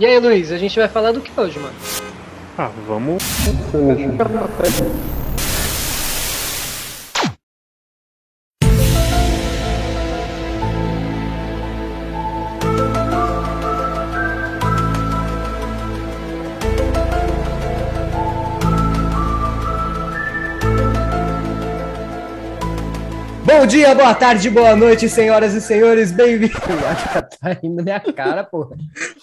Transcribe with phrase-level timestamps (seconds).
[0.00, 1.74] E aí, Luiz, a gente vai falar do que hoje, mano?
[2.56, 3.22] Ah, vamos.
[23.70, 26.58] Dia, boa tarde, boa noite, senhoras e senhores, bem-vindos.
[27.40, 28.76] tá rindo na minha cara, porra.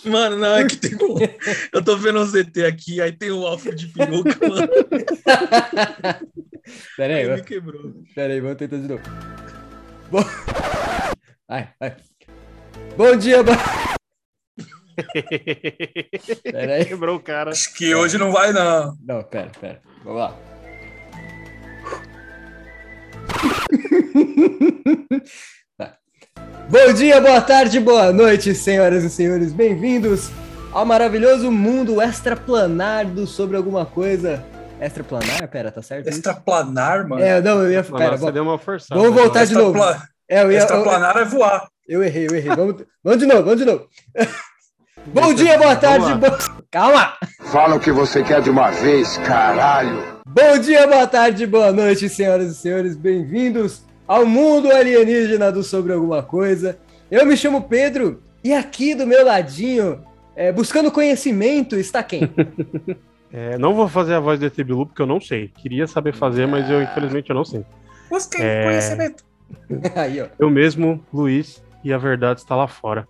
[0.06, 1.18] Mano, não, é que tem um...
[1.74, 4.68] Eu tô vendo um ZT aqui, aí tem um Alfred de peruca, mano.
[6.96, 7.94] Pera aí, Aí me vamos- quebrou.
[8.16, 9.04] pera aí, vamos tentar de novo.
[10.10, 10.24] Bom...
[11.50, 11.96] Ai, ai.
[12.96, 13.58] Bom dia, boa...
[16.44, 16.86] Pera aí.
[16.86, 17.52] Quebrou o cara.
[17.52, 18.98] Acho que hoje não vai, não.
[19.06, 19.80] Não, pera, pera.
[20.04, 20.36] Vamos lá.
[25.78, 25.94] Tá.
[26.70, 29.52] Bom dia, boa tarde, boa noite, senhoras e senhores.
[29.54, 30.30] Bem-vindos
[30.72, 34.44] ao maravilhoso mundo extraplanar do sobre alguma coisa.
[34.80, 35.48] Extraplanar?
[35.50, 36.08] Pera, tá certo?
[36.08, 37.22] Extraplanar, mano.
[37.22, 37.84] É, não, eu ia.
[37.84, 39.00] Pera, Nossa, vamos- deu uma forçada.
[39.02, 39.80] Vamos voltar de novo.
[40.30, 40.60] É, eu ia.
[40.60, 41.68] Extraplanar é voar.
[41.88, 42.56] eu errei, eu errei.
[42.56, 43.88] Vamos, vamos de novo, vamos de novo.
[45.08, 46.38] Bom dia, boa tarde, boa...
[46.70, 47.14] Calma!
[47.46, 50.17] Fala o que você quer de uma vez, caralho.
[50.40, 52.96] Bom dia, boa tarde, boa noite, senhoras e senhores.
[52.96, 56.78] Bem-vindos ao mundo alienígena do Sobre Alguma Coisa.
[57.10, 62.22] Eu me chamo Pedro e aqui do meu ladinho, é, buscando conhecimento, está quem?
[63.34, 65.50] É, não vou fazer a voz do ET Bilu porque eu não sei.
[65.50, 67.66] Queria saber fazer, mas eu infelizmente eu não sei.
[68.08, 68.64] Busquem É.
[68.64, 69.26] conhecimento.
[69.98, 70.28] Aí, ó.
[70.38, 73.08] Eu mesmo, Luiz, e a verdade está lá fora.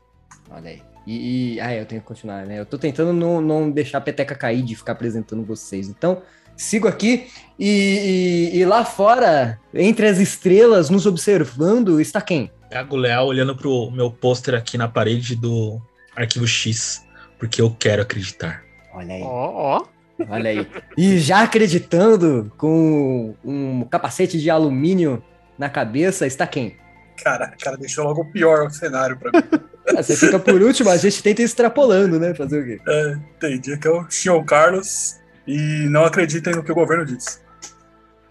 [0.50, 0.81] Olha aí.
[1.05, 2.59] E, e- ah, eu tenho que continuar, né?
[2.59, 5.88] Eu tô tentando não, não deixar a peteca cair de ficar apresentando vocês.
[5.88, 6.23] Então,
[6.58, 7.27] sigo aqui
[7.59, 12.52] e, e- e lá fora, entre as estrelas, nos observando, está quem?
[12.69, 15.80] Thiago Leal olhando pro meu pôster aqui na parede do
[16.16, 17.05] Arquivo X,
[17.39, 18.64] porque eu quero acreditar.
[18.94, 19.22] Olha aí.
[19.23, 19.86] Ó, ó.
[20.30, 20.67] Olha aí.
[20.97, 25.21] E já acreditando com um capacete de alumínio
[25.58, 26.76] na cabeça, está quem?
[27.23, 29.48] Cara, cara, deixou logo o pior cenário pra mim.
[29.98, 32.33] Ah, Você fica por último, a gente tenta ir extrapolando, né?
[32.36, 32.77] Fazer o quê?
[32.86, 35.15] É, entendi que é o Senhor Carlos
[35.47, 37.41] e não acreditem no que o governo diz.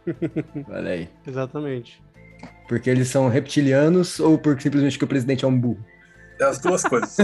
[0.68, 1.08] Olha aí.
[1.26, 2.02] Exatamente.
[2.68, 5.84] Porque eles são reptilianos ou por simplesmente que o presidente é um burro?
[6.38, 7.16] É as duas coisas.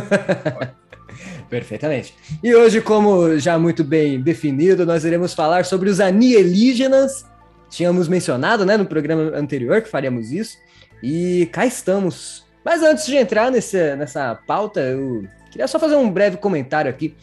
[1.50, 2.14] Perfeitamente.
[2.42, 7.26] E hoje, como já muito bem definido, nós iremos falar sobre os anielígenas.
[7.68, 10.56] Tínhamos mencionado, né, no programa anterior que faríamos isso.
[11.02, 12.46] E cá estamos.
[12.64, 17.14] Mas antes de entrar nesse, nessa pauta, eu queria só fazer um breve comentário aqui.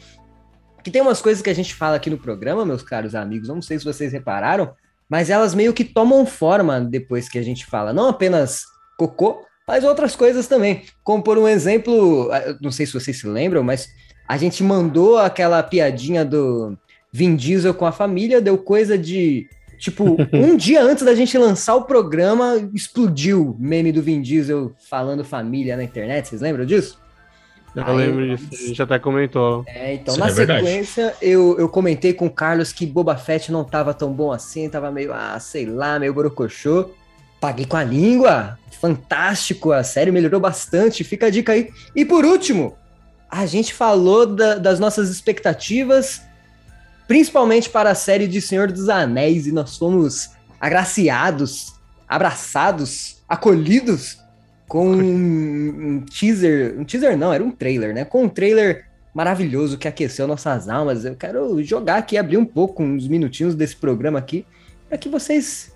[0.83, 3.47] Que tem umas coisas que a gente fala aqui no programa, meus caros amigos.
[3.47, 4.73] Não sei se vocês repararam,
[5.09, 7.91] mas elas meio que tomam forma depois que a gente fala.
[7.91, 8.63] Não apenas
[8.97, 10.83] cocô, mas outras coisas também.
[11.03, 12.29] Como por um exemplo,
[12.61, 13.89] não sei se vocês se lembram, mas
[14.27, 16.77] a gente mandou aquela piadinha do
[17.11, 19.47] Vin Diesel com a família, deu coisa de.
[19.79, 24.73] Tipo, um dia antes da gente lançar o programa, explodiu o meme do Vin Diesel
[24.89, 26.27] falando família na internet.
[26.27, 26.99] Vocês lembram disso?
[27.75, 29.63] Eu Aí- lembro disso, a gente até comentou.
[29.67, 30.65] É, então Isso na é verdade.
[30.65, 34.67] sequência eu, eu comentei com o Carlos que Boba Fett não tava tão bom assim,
[34.69, 36.89] tava meio, ah, sei lá, meio borocochô.
[37.39, 41.69] Paguei com a língua, fantástico, a série melhorou bastante, fica a dica aí.
[41.95, 42.75] E por último,
[43.29, 46.21] a gente falou da- das nossas expectativas,
[47.07, 51.73] principalmente para a série de Senhor dos Anéis, e nós fomos agraciados,
[52.07, 54.17] abraçados, acolhidos
[54.69, 58.05] com um, teaser, um teaser não, era um trailer, né?
[58.05, 61.03] Com um trailer maravilhoso que aqueceu nossas almas.
[61.03, 64.45] Eu quero jogar aqui, abrir um pouco, uns minutinhos desse programa aqui,
[64.87, 65.73] para que vocês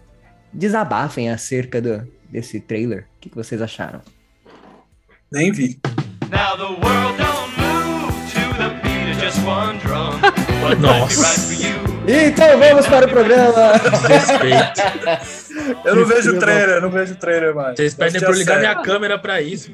[0.54, 3.08] desabafem acerca do, desse trailer.
[3.18, 4.00] O que, que vocês acharam?
[5.32, 5.80] Nem vi.
[6.30, 10.22] Now the world don't move to the beat of just one drum.
[10.64, 11.10] What might
[11.50, 13.74] be right for Nossa, Então vamos para o programa!
[14.08, 15.34] respeito.
[15.86, 17.76] Eu não vejo trailer, eu não vejo trailer mais.
[17.76, 19.72] Vocês pedem pra eu ligar minha câmera pra isso.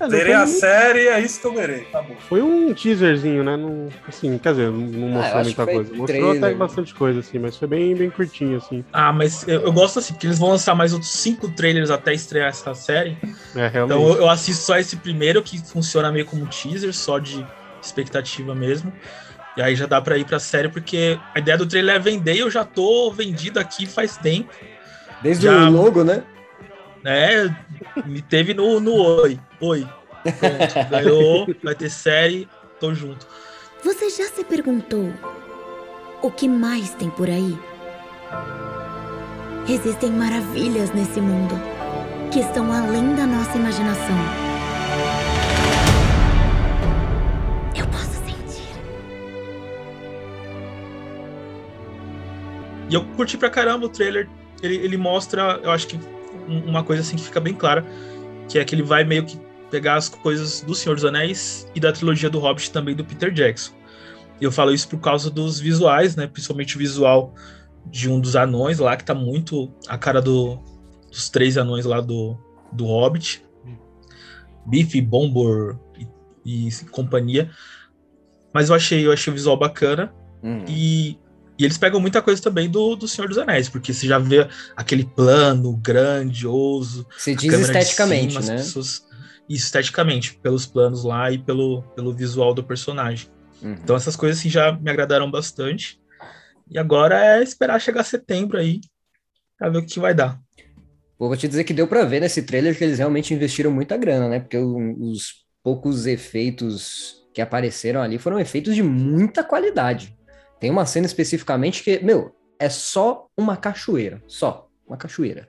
[0.00, 1.80] É, Verei foi, a série, é isso que eu verei.
[1.84, 2.16] Tá bom.
[2.26, 3.54] foi um teaserzinho, né?
[3.54, 5.94] Não, assim, quer dizer, não, eu mostrou que muita coisa.
[5.94, 6.44] Mostrou trailer.
[6.44, 8.82] até bastante coisa, assim, mas foi bem, bem curtinho, assim.
[8.94, 12.14] Ah, mas eu, eu gosto assim, porque eles vão lançar mais outros cinco trailers até
[12.14, 13.18] estrear essa série.
[13.54, 13.98] É, realmente.
[13.98, 17.46] Então eu, eu assisto só esse primeiro, que funciona meio como um teaser, só de
[17.82, 18.90] expectativa mesmo.
[19.60, 22.32] E aí já dá pra ir pra série, porque a ideia do trailer é vender
[22.32, 24.48] e eu já tô vendido aqui faz tempo.
[25.22, 26.22] Desde Já- o logo, né?
[27.04, 27.54] né?
[28.06, 29.38] Me teve no, no Oi.
[29.60, 29.86] Oi.
[30.22, 32.48] Pronto, ganhou, vai ter série,
[32.80, 33.26] tô junto.
[33.84, 35.12] Você já se perguntou
[36.22, 37.58] o que mais tem por aí?
[39.68, 41.54] Existem maravilhas nesse mundo
[42.32, 44.39] que estão além da nossa imaginação.
[52.90, 54.28] E eu curti pra caramba o trailer.
[54.62, 55.98] Ele, ele mostra, eu acho que
[56.48, 57.84] um- uma coisa assim que fica bem clara,
[58.48, 59.38] que é que ele vai meio que
[59.70, 63.32] pegar as coisas do Senhor dos Anéis e da trilogia do Hobbit também do Peter
[63.32, 63.72] Jackson.
[64.40, 66.26] E eu falo isso por causa dos visuais, né?
[66.26, 67.32] Principalmente o visual
[67.86, 70.58] de um dos anões lá, que tá muito a cara do,
[71.10, 72.36] dos três anões lá do,
[72.72, 73.44] do Hobbit.
[74.66, 75.78] Biff, Bombor
[76.44, 77.50] e, e companhia.
[78.52, 80.12] Mas eu achei, eu achei o visual bacana.
[80.42, 80.64] Hum.
[80.68, 81.18] E,
[81.60, 84.48] e eles pegam muita coisa também do, do Senhor dos Anéis, porque você já vê
[84.74, 87.06] aquele plano grandioso.
[87.10, 88.56] A diz esteticamente, cima, né?
[88.56, 89.04] pessoas-
[89.48, 93.28] Isso, esteticamente, pelos planos lá e pelo, pelo visual do personagem.
[93.62, 93.72] Uhum.
[93.72, 96.00] Então essas coisas assim, já me agradaram bastante.
[96.70, 98.80] E agora é esperar chegar setembro aí,
[99.58, 100.40] pra ver o que vai dar.
[101.18, 104.28] Vou te dizer que deu pra ver nesse trailer que eles realmente investiram muita grana,
[104.28, 104.40] né?
[104.40, 110.16] Porque os poucos efeitos que apareceram ali foram efeitos de muita qualidade.
[110.60, 115.48] Tem uma cena especificamente que, meu, é só uma cachoeira, só uma cachoeira.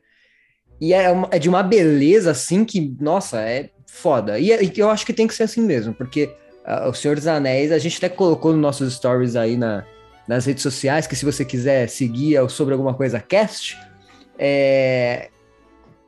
[0.80, 4.40] E é, uma- é de uma beleza assim que, nossa, é foda.
[4.40, 6.34] E, é- e eu acho que tem que ser assim mesmo, porque
[6.66, 9.86] ah, o Senhor dos Anéis, a gente até colocou nos nossos stories aí na,
[10.28, 13.78] nas redes sociais, que se você quiser seguir é sobre alguma coisa cast,
[14.38, 15.30] é,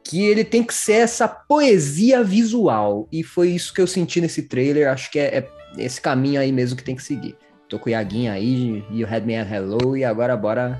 [0.04, 3.08] que ele tem que ser essa poesia visual.
[3.12, 4.90] E foi isso que eu senti nesse trailer.
[4.90, 5.48] Acho que é, é
[5.78, 7.36] esse caminho aí mesmo que tem que seguir.
[7.74, 10.80] Tô com o Iaguinho aí, You Had Me at Hello, e agora bora,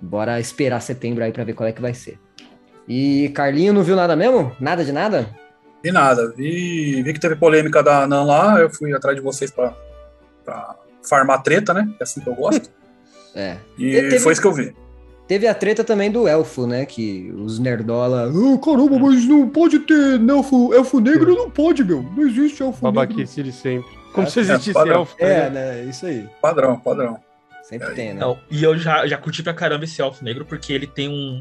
[0.00, 2.16] bora esperar setembro aí pra ver qual é que vai ser.
[2.88, 4.52] E Carlinho não viu nada mesmo?
[4.60, 5.28] Nada de nada?
[5.82, 6.32] Vi nada.
[6.36, 9.74] Vi, vi que teve polêmica da Nan lá, eu fui atrás de vocês pra,
[10.44, 11.86] pra farmar treta, né?
[11.96, 12.70] Que é assim que eu gosto.
[13.34, 13.56] É.
[13.78, 14.76] E Teve- foi isso que eu vi.
[15.26, 16.84] Teve a treta também do elfo, né?
[16.84, 18.30] Que os nerdola.
[18.30, 22.02] Oh, caramba, mas não pode ter elfo, elfo negro, não pode, meu.
[22.02, 23.00] Não existe elfo negro.
[23.00, 24.01] Babaquice de sempre.
[24.12, 25.00] Como É, se existisse padrão.
[25.00, 25.16] elfo.
[25.16, 25.84] tá É, né?
[25.84, 26.28] Isso aí.
[26.40, 27.18] Padrão, padrão.
[27.62, 28.20] Sempre tem, né?
[28.20, 31.40] Não, e eu já, já curti pra caramba esse elfo negro, porque ele tem um.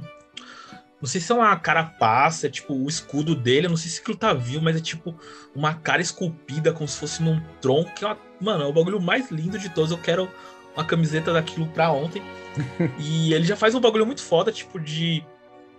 [1.01, 4.00] Não sei se é uma carapaça, é tipo o escudo dele, eu não sei se
[4.01, 5.15] aquilo tá vivo, mas é tipo
[5.56, 9.01] uma cara esculpida, como se fosse num tronco, que é uma, mano, é o bagulho
[9.01, 9.89] mais lindo de todos.
[9.91, 10.29] Eu quero
[10.75, 12.21] uma camiseta daquilo pra ontem.
[13.00, 15.25] e ele já faz um bagulho muito foda, tipo de,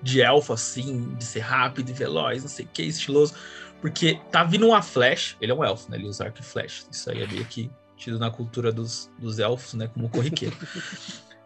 [0.03, 3.33] de elfo, assim, de ser rápido e veloz, não sei o que, estiloso.
[3.83, 5.99] Porque tá vindo uma flash, ele é um elfo, né?
[5.99, 6.87] Ele usa arco e flash.
[6.91, 9.91] Isso aí é meio que tido na cultura dos, dos elfos, né?
[9.93, 10.57] Como corriqueiro.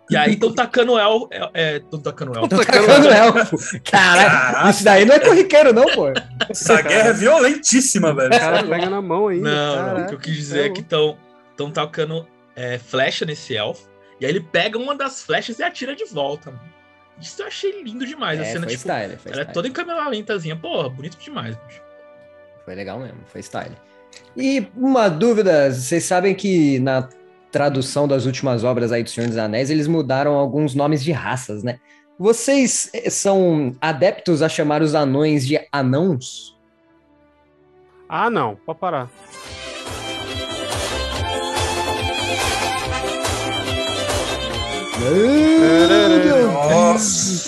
[0.09, 2.49] E aí estão tacando el, é, é, tão tacando elfo.
[2.49, 3.57] Tô tacando elfo.
[3.83, 4.71] Caralho, Caraca.
[4.71, 6.07] isso daí não é corriqueiro, não, pô.
[6.49, 8.29] Essa guerra é violentíssima, velho.
[8.29, 9.51] O cara pega na mão ainda.
[9.51, 10.81] Não, não, o caraca, que eu quis é dizer é que louco.
[10.83, 11.19] estão
[11.57, 13.89] tão tacando é, flecha nesse elfo.
[14.21, 16.63] E aí ele pega uma das flechas e atira de volta, mano.
[17.21, 18.39] Isso eu achei lindo demais.
[18.39, 19.55] a É, cena, foi tipo, style, foi ela é style.
[19.55, 20.55] toda em câmera lentazinha.
[20.55, 21.81] Porra, bonito demais, bicho.
[22.67, 23.77] Foi legal mesmo, foi style.
[24.37, 27.09] E uma dúvida, vocês sabem que na
[27.53, 31.63] tradução das últimas obras aí do Senhor dos Anéis, eles mudaram alguns nomes de raças,
[31.63, 31.79] né?
[32.19, 36.59] Vocês eh, são adeptos a chamar os anões de anãos?
[38.09, 38.57] Ah, não.
[38.57, 39.11] Pode parar.
[46.71, 47.46] Nossa,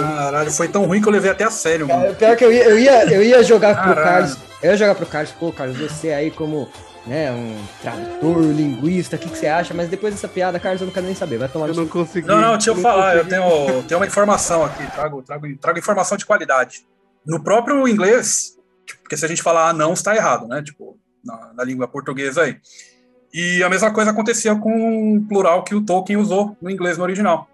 [0.00, 2.06] caralho, foi tão ruim que eu levei até a sério, mano.
[2.06, 4.04] É, Pior que eu ia, eu ia, eu ia jogar pro Caralho.
[4.04, 4.38] Carlos.
[4.62, 6.68] Eu ia jogar pro Carlos, pô, Carlos, você aí como
[7.06, 9.74] né, um tradutor, linguista, o que, que você acha?
[9.74, 11.38] Mas depois dessa piada, Carlos, eu não quero nem saber.
[11.38, 12.26] Vai tomar Eu não consegui.
[12.26, 13.42] Não, não, deixa eu falar, eu consegui.
[13.42, 16.86] tenho, tenho uma informação aqui, trago, trago, trago informação de qualidade.
[17.26, 20.62] No próprio inglês, tipo, porque se a gente falar anão, está errado, né?
[20.62, 22.56] Tipo, na, na língua portuguesa aí.
[23.32, 27.04] E a mesma coisa acontecia com o plural que o Tolkien usou no inglês no
[27.04, 27.48] original.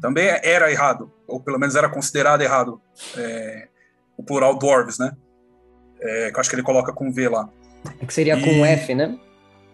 [0.00, 2.80] Também era errado, ou pelo menos era considerado errado,
[3.16, 3.68] é,
[4.16, 5.12] o plural dwarves, né?
[6.00, 7.48] É, que eu acho que ele coloca com V lá.
[8.06, 9.18] Que seria com E- F, né?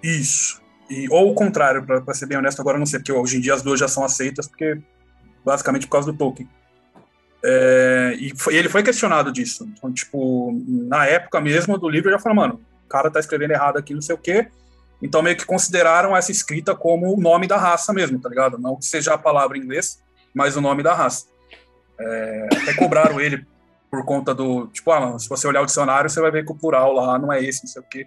[0.03, 0.61] Isso.
[0.91, 3.55] E, ou o contrário, pra ser bem honesto, agora não sei, porque hoje em dia
[3.55, 4.79] as duas já são aceitas, porque
[5.45, 6.49] basicamente por causa do Tolkien.
[7.45, 9.69] É, e foi- ele foi questionado disso.
[9.77, 13.77] Então, tipo, na época mesmo do livro, já falou, mano, o cara tá escrevendo errado
[13.79, 14.49] aqui, não sei o quê.
[15.01, 18.59] Então, meio que consideraram essa escrita como o nome da raça mesmo, tá ligado?
[18.59, 20.03] Não que seja a palavra em inglês,
[20.35, 21.27] mas o nome da raça.
[22.01, 23.47] É, até cobraram ele
[23.91, 26.55] por conta do, tipo, ah, se você olhar o dicionário, você vai ver que o
[26.55, 28.07] plural lá não é esse, não sei o quê.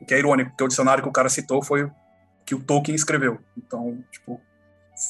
[0.00, 1.92] O que é irônico, porque o dicionário que o cara citou foi o
[2.44, 3.38] que o Tolkien escreveu.
[3.56, 4.40] Então, tipo,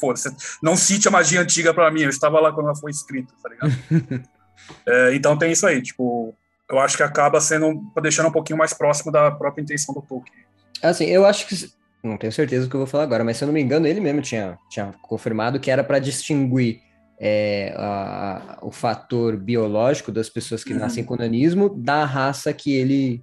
[0.01, 0.35] foda-se.
[0.63, 3.49] Não cite a magia antiga pra mim, eu estava lá quando ela foi escrita, tá
[3.49, 4.29] ligado?
[4.87, 6.33] É, então tem isso aí, tipo,
[6.71, 10.45] eu acho que acaba sendo, deixando um pouquinho mais próximo da própria intenção do Tolkien.
[10.81, 11.71] Assim, eu acho que.
[12.03, 13.87] Não tenho certeza do que eu vou falar agora, mas se eu não me engano,
[13.87, 16.81] ele mesmo tinha, tinha confirmado que era para distinguir
[17.25, 23.23] é, a- o fator biológico das pessoas que nascem com nanismo da raça que ele,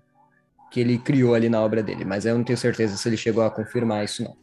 [0.72, 2.06] que ele criou ali na obra dele.
[2.06, 4.38] Mas eu não tenho certeza se ele chegou a confirmar isso, não.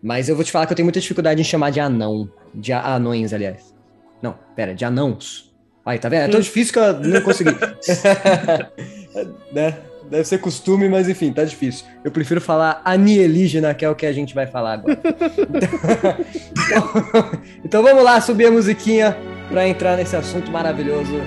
[0.00, 2.30] Mas eu vou te falar que eu tenho muita dificuldade em chamar de anão.
[2.54, 3.74] De anões, aliás.
[4.22, 5.52] Não, pera, de anãos.
[5.84, 6.22] Aí, tá vendo?
[6.22, 7.50] É tão difícil que eu não consegui.
[9.52, 9.76] né?
[10.10, 11.84] Deve ser costume, mas enfim, tá difícil.
[12.04, 14.98] Eu prefiro falar anielígena, que é o que a gente vai falar agora.
[16.52, 19.16] então, então vamos lá, subir a musiquinha
[19.48, 21.20] pra entrar nesse assunto maravilhoso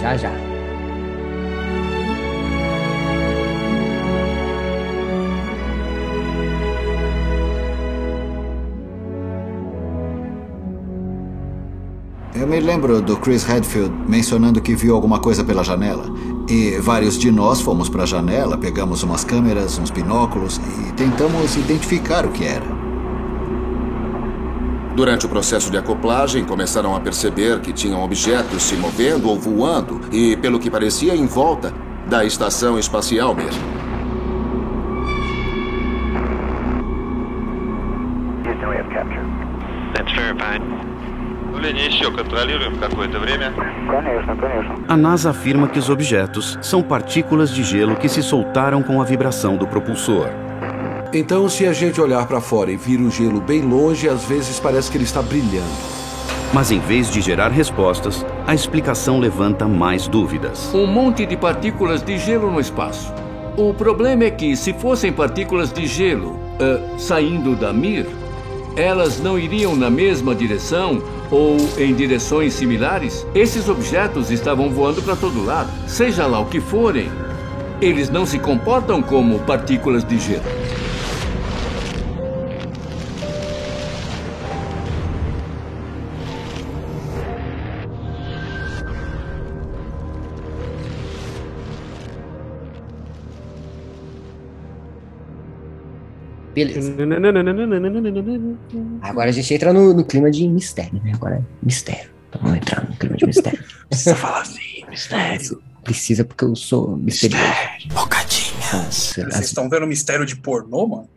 [0.00, 0.32] já já.
[12.34, 16.04] Eu me lembro do Chris Redfield mencionando que viu alguma coisa pela janela.
[16.48, 21.56] E vários de nós fomos para a janela, pegamos umas câmeras, uns binóculos e tentamos
[21.56, 22.64] identificar o que era.
[24.96, 30.00] Durante o processo de acoplagem, começaram a perceber que tinham objetos se movendo ou voando
[30.10, 31.72] e, pelo que parecia, em volta
[32.08, 33.62] da estação espacial mesmo.
[39.94, 40.87] That's verified.
[41.59, 43.53] Ленищик, контролируем какое-то время.
[43.53, 44.75] Конечно, конечно.
[44.87, 49.05] A NASA afirma que os objetos são partículas de gelo que se soltaram com a
[49.05, 50.27] vibração do propulsor.
[51.13, 54.59] Então, se a gente olhar para fora e vir o gelo bem longe, às vezes
[54.59, 55.93] parece que ele está brilhando.
[56.53, 60.73] Mas em vez de gerar respostas, a explicação levanta mais dúvidas.
[60.73, 63.13] Um monte de partículas de gelo no espaço.
[63.55, 68.07] O problema é que, se fossem partículas de gelo ah, saindo da Mir,
[68.78, 73.26] elas não iriam na mesma direção ou em direções similares?
[73.34, 75.68] Esses objetos estavam voando para todo lado.
[75.88, 77.10] Seja lá o que forem,
[77.82, 80.44] eles não se comportam como partículas de gelo.
[96.64, 96.92] Beleza.
[99.02, 101.12] Agora a gente entra no, no clima de mistério, né?
[101.14, 102.10] Agora é mistério.
[102.28, 103.58] Então vamos entrar no clima de mistério.
[103.88, 105.62] Precisa falar assim, mistério.
[105.84, 107.44] Precisa porque eu sou misterioso.
[107.94, 108.48] Bocadinha.
[108.72, 111.08] Nossa, Vocês estão vendo mistério de pornô, mano?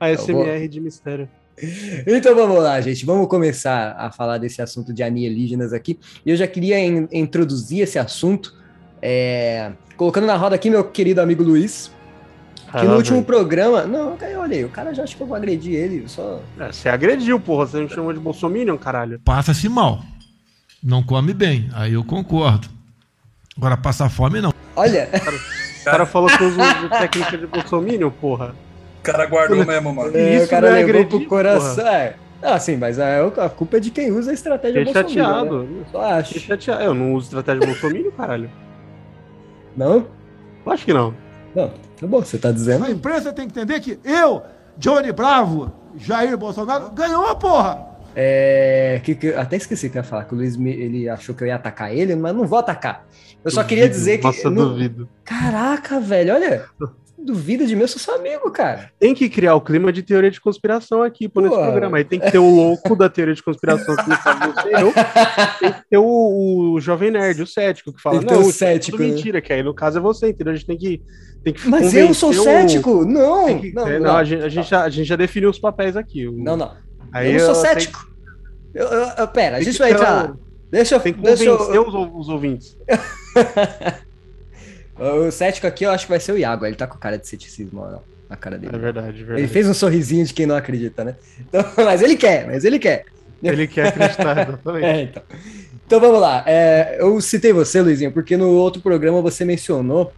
[0.00, 1.28] A SMR de mistério.
[2.06, 3.04] Então vamos lá, gente.
[3.04, 5.98] Vamos começar a falar desse assunto de alienígenas aqui.
[6.24, 8.54] E eu já queria in- introduzir esse assunto,
[9.02, 11.90] é, colocando na roda aqui meu querido amigo Luiz.
[12.80, 13.84] Que no último programa.
[13.84, 16.02] Não, cara, olha aí, o cara já acha que eu vou agredir ele.
[16.02, 16.40] eu Só...
[16.58, 17.66] É, você agrediu, porra.
[17.66, 19.20] Você me chamou de bolsominion, caralho.
[19.24, 20.00] Passa-se mal.
[20.82, 21.68] Não come bem.
[21.74, 22.68] Aí eu concordo.
[23.56, 24.52] Agora, passar fome, não.
[24.74, 25.08] Olha.
[25.80, 28.54] O cara falou que eu uso técnica de bolsominion, porra.
[29.00, 30.16] O cara guardou mesmo, mano.
[30.16, 31.86] É, Isso o cara não é levou agredir, pro coração.
[31.86, 32.14] É.
[32.42, 35.62] Ah, sim, mas a, a culpa é de quem usa a estratégia Fiquei bolsominion, chateado.
[35.62, 35.84] né?
[35.90, 36.34] Só acho.
[36.34, 36.82] Fiquei chateado.
[36.82, 38.50] Eu não uso estratégia bolsominion, caralho.
[39.76, 40.06] Não?
[40.66, 41.14] Acho que não.
[41.54, 42.84] Não, tá bom, você tá dizendo.
[42.84, 44.42] A imprensa tem que entender que eu,
[44.78, 47.86] Johnny Bravo, Jair Bolsonaro, ganhou a porra.
[48.18, 51.34] É, que, que- até esqueci que eu ia falar, que o Luiz me- ele achou
[51.34, 53.06] que eu ia atacar ele, mas não vou atacar.
[53.44, 54.24] Eu só queria dizer que.
[54.24, 55.08] Nossa, no- duvido.
[55.24, 56.64] Caraca, velho, olha.
[57.26, 58.90] Duvida de mim, eu sou seu amigo, cara.
[59.00, 61.60] Tem que criar o clima de teoria de conspiração aqui pô, nesse Pô.
[61.60, 61.96] programa.
[61.98, 64.92] Aí tem que ter o louco da teoria de conspiração que não sabe você, eu.
[65.58, 68.46] Tem que ter o, o jovem nerd, o cético, que fala, Tem que ter não,
[68.46, 70.52] o isso é tudo cético, né?" mentira, que aí no caso é você, entendeu?
[70.52, 71.02] A gente tem que.
[71.42, 73.04] Tem que Mas eu sou convencer o- cético?
[73.04, 74.16] Não, Tem que- não, é, não.
[74.16, 76.26] a, gente, a gente já, a gente já definiu os papéis aqui.
[76.28, 76.72] o- Não, não.
[77.12, 78.06] Aí eu não sou tenho- cético.
[78.74, 80.36] Eu, eu- eu- pera, a tem gente vai entrar lá.
[80.70, 81.00] Deixa eu.
[81.00, 81.94] Tem que deixa convencer eu, os,
[82.26, 82.76] os ouvintes.
[84.98, 86.64] o cético aqui eu acho que vai ser o Iago.
[86.64, 87.98] Ele tá com cara de ceticismo ó,
[88.28, 88.74] na cara dele.
[88.74, 89.40] É verdade, verdade.
[89.40, 91.16] Ele fez um sorrisinho de quem não acredita, né?
[91.40, 93.04] Então, mas ele quer, mas ele quer.
[93.42, 94.84] Ele quer acreditar, exatamente.
[94.84, 95.22] É, então.
[95.86, 96.42] Então vamos lá.
[96.46, 100.12] É, eu citei você, Luizinho, porque no outro programa você mencionou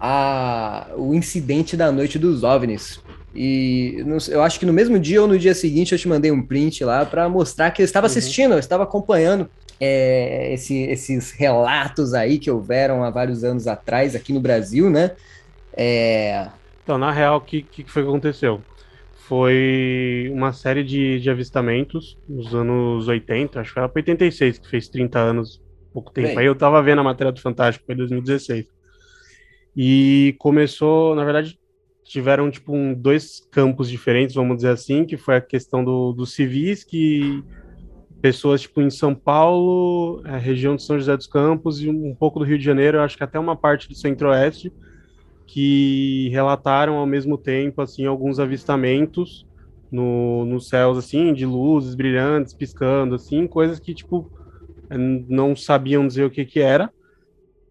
[0.00, 3.00] a, o incidente da noite dos OVNIs.
[3.34, 6.40] E eu acho que no mesmo dia ou no dia seguinte eu te mandei um
[6.40, 9.50] print lá para mostrar que eu estava assistindo, eu estava acompanhando
[9.80, 15.12] é, esse- esses relatos aí que houveram há vários anos atrás aqui no Brasil, né?
[15.76, 16.50] É,
[16.82, 18.66] Então, na real, o que, que foi que aconteceu?
[19.26, 24.68] Foi uma série de, de avistamentos nos anos 80, acho que era pra 86, que
[24.68, 25.62] fez 30 anos,
[25.92, 26.26] pouco tempo.
[26.28, 26.38] Bem.
[26.38, 28.66] Aí eu tava vendo a matéria do Fantástico, foi em 2016.
[29.76, 31.58] E começou, na verdade,
[32.04, 36.34] tiveram tipo um, dois campos diferentes, vamos dizer assim, que foi a questão do, dos
[36.34, 37.46] civis, que
[38.24, 42.38] pessoas tipo em São Paulo, a região de São José dos Campos e um pouco
[42.38, 44.72] do Rio de Janeiro, acho que até uma parte do Centro-Oeste,
[45.46, 49.46] que relataram ao mesmo tempo assim alguns avistamentos
[49.92, 54.32] no, nos céus assim de luzes brilhantes piscando assim coisas que tipo
[55.28, 56.90] não sabiam dizer o que que era.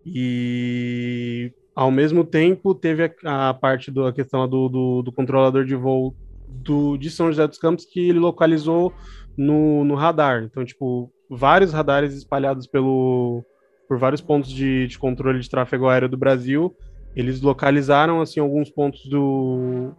[0.05, 5.73] E ao mesmo tempo teve a, a parte da questão do, do, do controlador de
[5.75, 6.15] voo
[6.47, 8.93] do, de São José dos Campos que ele localizou
[9.37, 10.43] no, no radar.
[10.43, 13.43] Então, tipo, vários radares espalhados pelo,
[13.87, 16.75] por vários pontos de, de controle de tráfego aéreo do Brasil.
[17.15, 19.93] Eles localizaram, assim, alguns pontos do...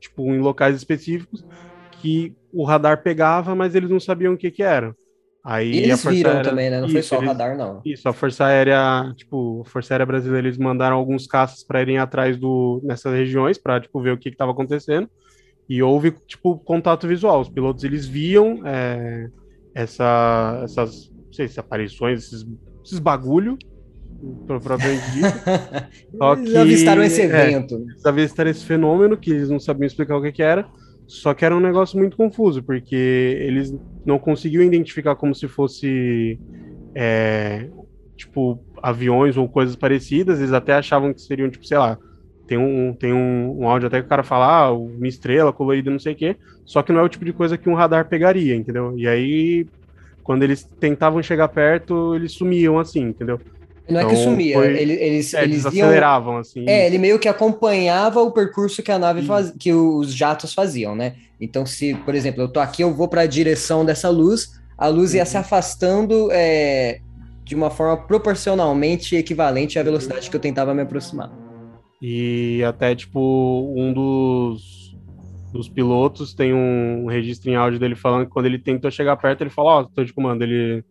[0.00, 1.44] Tipo, em locais específicos
[2.00, 4.94] que o radar pegava, mas eles não sabiam o que que era.
[5.44, 6.80] Aí E eles viram Aérea- também, né?
[6.80, 7.80] Não foi Isso, só o eles- radar, não.
[7.84, 11.98] Isso, a Força Aérea, tipo, a Força Aérea Brasileira, eles mandaram alguns caças para irem
[11.98, 15.08] atrás do nessas regiões para tipo ver o que estava acontecendo.
[15.70, 17.40] E houve tipo contato visual.
[17.40, 19.30] Os pilotos eles viam é,
[19.72, 22.44] essa, essas, não sei se aparições, esses,
[22.84, 23.56] esses bagulho,
[24.48, 25.32] propriamente dito.
[26.18, 27.76] Só Eles avistaram esse é, evento.
[27.88, 30.66] eles avistaram esse fenômeno que eles não sabiam explicar o que, que era.
[31.06, 33.72] Só que era um negócio muito confuso, porque eles
[34.04, 36.36] não conseguiam identificar como se fosse
[36.96, 37.68] é,
[38.16, 40.40] tipo aviões ou coisas parecidas.
[40.40, 41.96] Eles até achavam que seriam, tipo, sei lá,
[42.50, 45.88] tem um, tem um, um áudio até que o cara fala, ah, uma estrela colorida,
[45.88, 46.36] não sei o quê.
[46.66, 48.92] Só que não é o tipo de coisa que um radar pegaria, entendeu?
[48.98, 49.68] E aí,
[50.24, 53.40] quando eles tentavam chegar perto, eles sumiam assim, entendeu?
[53.88, 56.68] Não é que Então, sumia, foi- ele- eles, é, eles aceleravam, assim.
[56.68, 60.96] É, ele meio que acompanhava o percurso que a nave faz, que os jatos faziam,
[60.96, 61.14] né?
[61.40, 64.88] Então, se, por exemplo, eu tô aqui, eu vou para a direção dessa luz, a
[64.88, 65.40] luz ia se Uhum.
[65.40, 66.98] afastando é,
[67.46, 71.30] de uma forma proporcionalmente equivalente à velocidade que eu tentava me aproximar.
[72.00, 74.62] E até, tipo, um dos,
[75.52, 79.42] dos pilotos tem um registro em áudio dele falando que quando ele tentou chegar perto,
[79.42, 80.84] ele falou, ó, tô de comando, ele...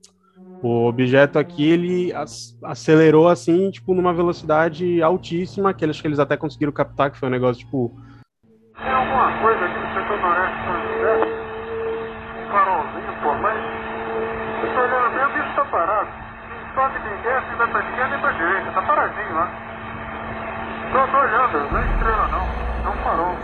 [0.62, 6.20] O objeto aqui, ele ac- acelerou, assim, tipo, numa velocidade altíssima, que eles, que eles
[6.20, 7.96] até conseguiram captar, que foi um negócio, tipo
[8.76, 11.12] alguma coisa aqui no setor noreste São José?
[12.40, 13.60] Um farolzinho, pô, mas.
[14.60, 16.10] Eu tô olhando bem, o bicho tá parado.
[16.50, 19.48] Não sobe ninguém, assim vai pra esquerda nem pra direita, tá paradinho lá.
[20.92, 23.36] Tô, tô olhando, não é estrela não, é um farol.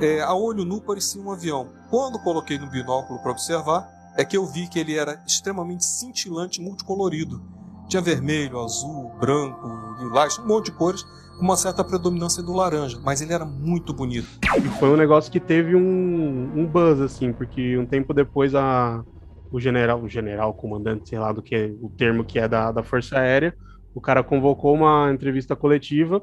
[0.00, 1.68] É, a olho nu parecia um avião.
[1.90, 6.60] Quando coloquei no binóculo para observar, é que eu vi que ele era extremamente cintilante
[6.60, 7.42] e multicolorido.
[7.88, 13.00] Tinha vermelho, azul, branco, lilás, um monte de cores, com uma certa predominância do laranja,
[13.02, 14.28] mas ele era muito bonito.
[14.56, 19.02] E foi um negócio que teve um, um buzz, assim, porque um tempo depois a,
[19.50, 22.70] o general, o general, comandante, sei lá do que é o termo que é da,
[22.70, 23.52] da Força Aérea,
[23.96, 26.22] o cara convocou uma entrevista coletiva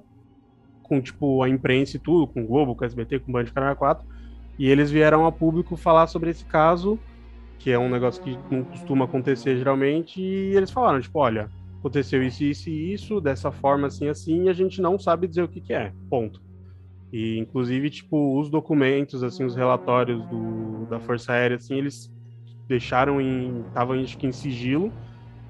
[0.83, 3.45] com, tipo, a imprensa e tudo, com o Globo, com o SBT, com o Band
[3.45, 4.05] Canal 4,
[4.59, 6.99] e eles vieram a público falar sobre esse caso,
[7.57, 12.21] que é um negócio que não costuma acontecer geralmente, e eles falaram, tipo, olha, aconteceu
[12.21, 15.47] isso, isso e isso, dessa forma, assim, assim, e a gente não sabe dizer o
[15.47, 16.39] que que é, ponto.
[17.11, 22.13] E, inclusive, tipo, os documentos, assim, os relatórios do, da Força Aérea, assim, eles
[22.67, 23.61] deixaram em...
[23.61, 24.93] estavam, acho que, em sigilo,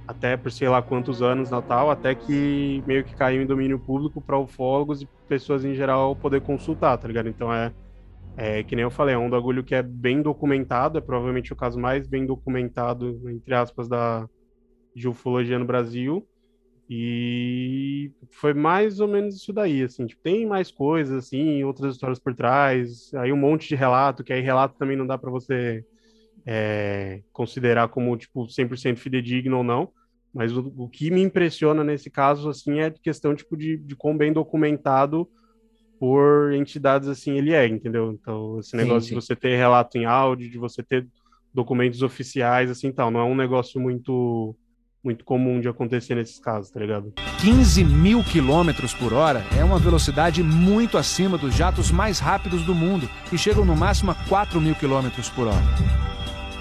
[0.07, 4.21] até por sei lá quantos anos Natal, até que meio que caiu em domínio público
[4.21, 7.29] para ufólogos e pessoas em geral poder consultar, tá ligado?
[7.29, 7.71] Então é,
[8.37, 11.55] é que nem eu falei, é um bagulho que é bem documentado, é provavelmente o
[11.55, 14.27] caso mais bem documentado, entre aspas, da
[14.95, 16.27] de ufologia no Brasil.
[16.89, 22.19] E foi mais ou menos isso daí, assim, tipo, tem mais coisas, assim, outras histórias
[22.19, 25.83] por trás, aí um monte de relato, que aí relato também não dá para você
[26.45, 29.89] é, considerar como, tipo, 100% fidedigno ou não,
[30.33, 34.17] mas o, o que me impressiona nesse caso, assim, é questão, tipo, de, de quão
[34.17, 35.27] bem documentado
[35.99, 38.11] por entidades, assim, ele é, entendeu?
[38.11, 39.15] Então, esse Sim, negócio sim.
[39.15, 41.07] de você ter relato em áudio, de você ter
[41.53, 44.55] documentos oficiais, assim, tal, não é um negócio muito
[45.03, 47.13] muito comum de acontecer nesses casos, tá ligado?
[47.41, 52.73] 15 mil quilômetros por hora é uma velocidade muito acima dos jatos mais rápidos do
[52.73, 56.12] mundo, que chegam no máximo a 4 mil quilômetros por hora.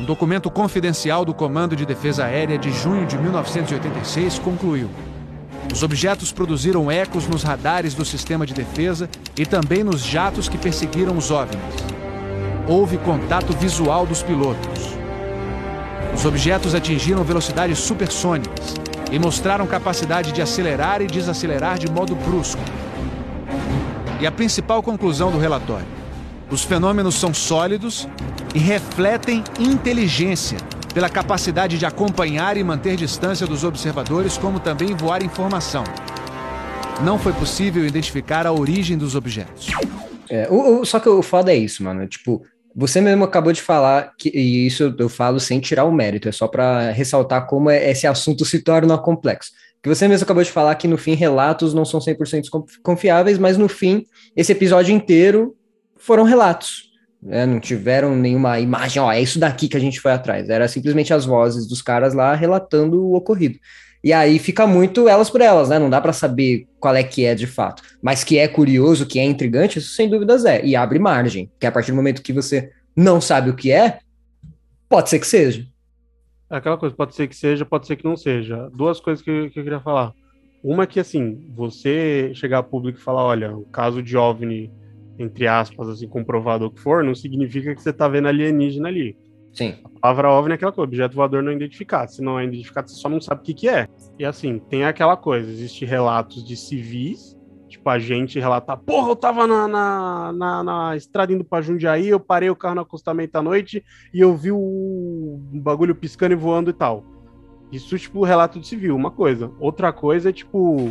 [0.02, 4.90] Um documento confidencial do Comando de Defesa Aérea de junho de 1986 concluiu:
[5.72, 10.58] os objetos produziram ecos nos radares do sistema de defesa e também nos jatos que
[10.58, 11.62] perseguiram os OVNIs.
[12.66, 14.88] Houve contato visual dos pilotos.
[16.12, 18.74] Os objetos atingiram velocidades supersônicas
[19.12, 22.60] e mostraram capacidade de acelerar e desacelerar de modo brusco.
[24.20, 26.01] E a principal conclusão do relatório:
[26.52, 28.06] os fenômenos são sólidos
[28.54, 30.58] e refletem inteligência
[30.94, 35.82] pela capacidade de acompanhar e manter distância dos observadores, como também voar informação.
[37.02, 39.68] Não foi possível identificar a origem dos objetos.
[40.28, 42.06] É, o, o- só que o foda é isso, mano.
[42.06, 42.42] Tipo,
[42.76, 46.32] você mesmo acabou de falar, que, e isso eu falo sem tirar o mérito, é
[46.32, 49.50] só pra ressaltar como é- esse assunto se torna complexo.
[49.82, 53.38] Que você mesmo acabou de falar que no fim relatos não são 100% conf- confiáveis,
[53.38, 54.04] mas no fim,
[54.36, 55.56] esse episódio inteiro
[56.02, 56.90] foram relatos.
[57.22, 57.46] né?
[57.46, 60.48] Não tiveram nenhuma imagem, ó, é isso daqui que a gente foi atrás.
[60.48, 63.58] Era simplesmente as vozes dos caras lá relatando o ocorrido.
[64.04, 65.78] E aí fica muito elas por elas, né?
[65.78, 67.84] Não dá pra saber qual é que é de fato.
[68.02, 70.64] Mas que é curioso, que é intrigante, isso sem dúvidas é.
[70.64, 71.48] E abre margem.
[71.60, 74.00] Que a partir do momento que você não sabe o que é,
[74.88, 75.64] pode ser que seja.
[76.50, 78.68] É aquela coisa, pode ser que seja, pode ser que não seja.
[78.74, 80.12] Duas coisas que, que eu queria falar.
[80.64, 84.68] Uma que, assim, você chegar a público e falar, olha, o caso de OVNI,
[85.22, 88.88] entre aspas, assim, comprovado ou o que for, não significa que você tá vendo alienígena
[88.88, 89.16] ali.
[89.52, 89.74] Sim.
[89.85, 92.11] A palavra OVNI é aquela coisa, objeto voador não identificado.
[92.11, 93.87] Se não é identificado, você só não sabe o que que é.
[94.18, 97.37] E assim, tem aquela coisa, existe relatos de civis,
[97.68, 102.08] tipo, a gente relatar, porra, eu tava na, na, na, na estrada indo pra Jundiaí,
[102.08, 106.37] eu parei o carro no acostamento à noite e eu vi o bagulho piscando e
[106.37, 107.04] voando e tal.
[107.70, 109.50] Isso, tipo, relato de civil, uma coisa.
[109.58, 110.90] Outra coisa é, tipo,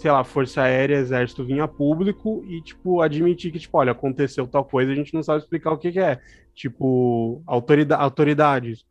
[0.00, 4.64] sei lá, Força Aérea, Exército vinha público e, tipo, admitir que, tipo, olha, aconteceu tal
[4.64, 6.20] coisa, a gente não sabe explicar o que, que é.
[6.54, 8.84] Tipo, autorida autoridades.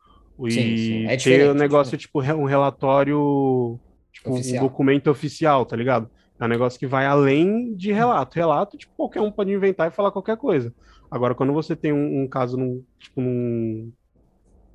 [0.46, 3.78] E Sim, sim, é ter o negócio, tipo, re- um relatório,
[4.12, 4.64] tipo, Oficial.
[4.64, 6.10] um documento oficial, tá ligado?
[6.38, 8.36] É um negócio que vai além de relato.
[8.36, 10.72] Relato, tipo, qualquer um pode inventar e falar qualquer coisa.
[11.10, 13.90] Agora, quando você tem um, um caso num, tipo, num,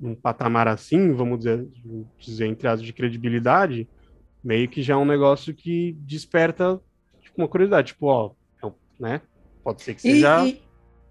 [0.00, 1.66] num patamar assim, vamos dizer,
[2.18, 3.88] dizer entre aspas, de credibilidade,
[4.44, 6.80] meio que já é um negócio que desperta
[7.22, 9.20] tipo, uma curiosidade, tipo, ó, é né?
[9.62, 10.46] Pode ser que E, seja.
[10.46, 10.62] e-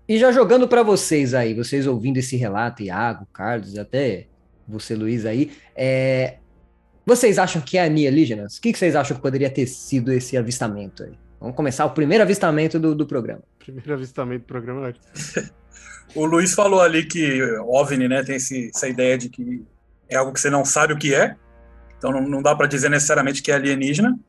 [0.07, 4.27] e já jogando pra vocês aí, vocês ouvindo esse relato, Iago, Carlos, até
[4.67, 6.37] você, Luiz, aí, é,
[7.05, 8.57] vocês acham que é alienígenas?
[8.57, 11.13] O que, que vocês acham que poderia ter sido esse avistamento aí?
[11.39, 13.41] Vamos começar o primeiro avistamento do, do programa.
[13.59, 14.87] Primeiro avistamento do programa.
[14.87, 14.93] né?
[16.15, 19.63] O Luiz falou ali que OVNI, né, tem esse- essa ideia de que
[20.07, 21.35] é algo que você não sabe o que é,
[22.03, 24.19] então não, não dá para dizer necessariamente que é alienígena,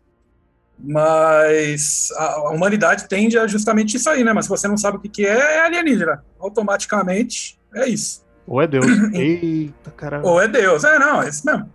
[0.79, 4.33] mas a, a humanidade tende a justamente isso aí, né?
[4.33, 6.25] Mas se você não sabe o que, que é, é alienígena.
[6.39, 8.25] Automaticamente é isso.
[8.47, 8.87] Ou é Deus.
[9.13, 10.25] Eita, caralho.
[10.25, 10.85] Ou é Deus.
[10.85, 11.69] É, não, é isso mesmo.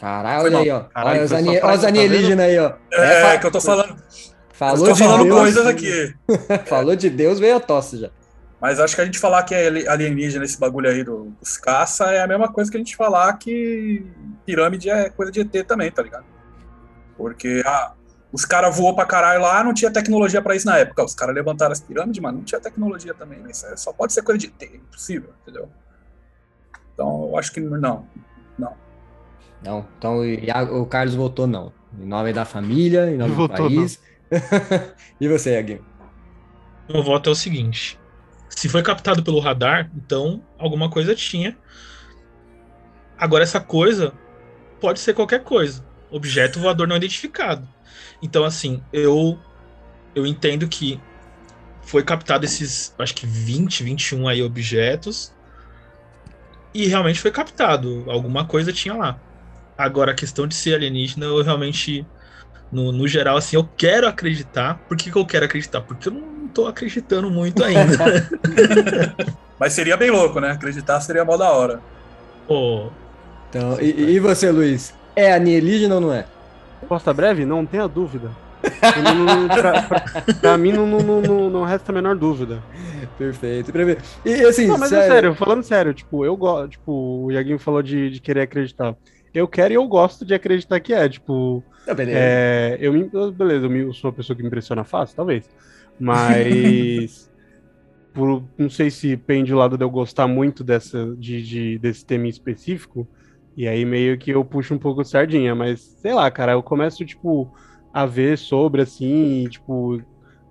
[0.00, 0.80] Caralho, olha aí, ó.
[0.84, 2.72] Caralho, olha os, ani- olha os tá alienígenas aí, ó.
[2.92, 3.96] É, fa- que eu tô falando.
[4.52, 5.38] Falou eu tô de falando Deus.
[5.38, 6.14] coisas aqui.
[6.66, 8.10] Falou de Deus, veio a tosse já.
[8.64, 11.58] Mas acho que a gente falar que é ali- alienígena esse bagulho aí do- dos
[11.58, 14.02] caça é a mesma coisa que a gente falar que
[14.46, 16.24] pirâmide é coisa de ET também, tá ligado?
[17.14, 17.92] Porque ah,
[18.32, 21.04] os caras voou pra caralho lá, não tinha tecnologia pra isso na época.
[21.04, 23.38] Os caras levantaram as pirâmides, mas não tinha tecnologia também.
[23.40, 23.50] Né?
[23.50, 25.68] Isso é- só pode ser coisa de ET, impossível, entendeu?
[26.94, 28.08] Então eu acho que não.
[28.58, 28.72] Não.
[29.62, 31.70] Não, então o o Carlos votou não.
[32.00, 34.00] Em nome da família, em nome do Votou país.
[35.20, 35.84] e você, Iaguinho?
[36.88, 37.98] Meu voto é o seguinte:
[38.54, 41.56] se foi captado pelo radar, então alguma coisa tinha.
[43.18, 44.12] Agora, essa coisa
[44.80, 45.84] pode ser qualquer coisa.
[46.10, 47.68] Objeto voador não identificado.
[48.22, 49.38] Então, assim, eu
[50.14, 51.00] eu entendo que
[51.82, 55.32] foi captado esses, acho que 20, 21 aí objetos.
[56.72, 58.04] E realmente foi captado.
[58.08, 59.20] Alguma coisa tinha lá.
[59.76, 62.06] Agora, a questão de ser alienígena, eu realmente,
[62.74, 64.80] no, no geral, assim, eu quero acreditar.
[64.88, 65.80] Por que, que eu quero acreditar?
[65.80, 68.28] Porque eu não tô acreditando muito ainda.
[69.58, 70.50] Mas seria bem louco, né?
[70.50, 71.80] Acreditar seria mó da hora.
[72.46, 72.90] Pô,
[73.48, 74.92] Então, e, e você, Luiz?
[75.16, 76.26] É alienígena ou não é?
[76.80, 77.44] Resposta breve?
[77.46, 78.30] Não tenha dúvida.
[79.02, 80.04] Não- pra, pra-
[80.40, 82.62] pra mim não, não, não, não- resta a menor dúvida.
[83.18, 83.70] Perfeito.
[84.24, 86.92] E assim, Não, mas é sério, falando sério, tipo, eu gosto, tipo,
[87.26, 88.94] o Iaguinho falou de, de querer acreditar.
[89.34, 91.64] Eu quero e eu gosto de acreditar que é, tipo.
[91.84, 92.18] Tá, beleza.
[92.18, 95.48] é, eu me, beleza, eu sou uma pessoa que me impressiona fácil, talvez.
[95.98, 97.30] Mas.
[98.12, 102.04] por, não sei se pende o lado de eu gostar muito dessa, de, de- desse
[102.06, 103.08] tema em específico.
[103.56, 106.62] E aí meio que eu puxo um pouco de sardinha, mas sei lá, cara, eu
[106.62, 107.52] começo, tipo,
[107.92, 110.00] a ver sobre, assim, e, tipo,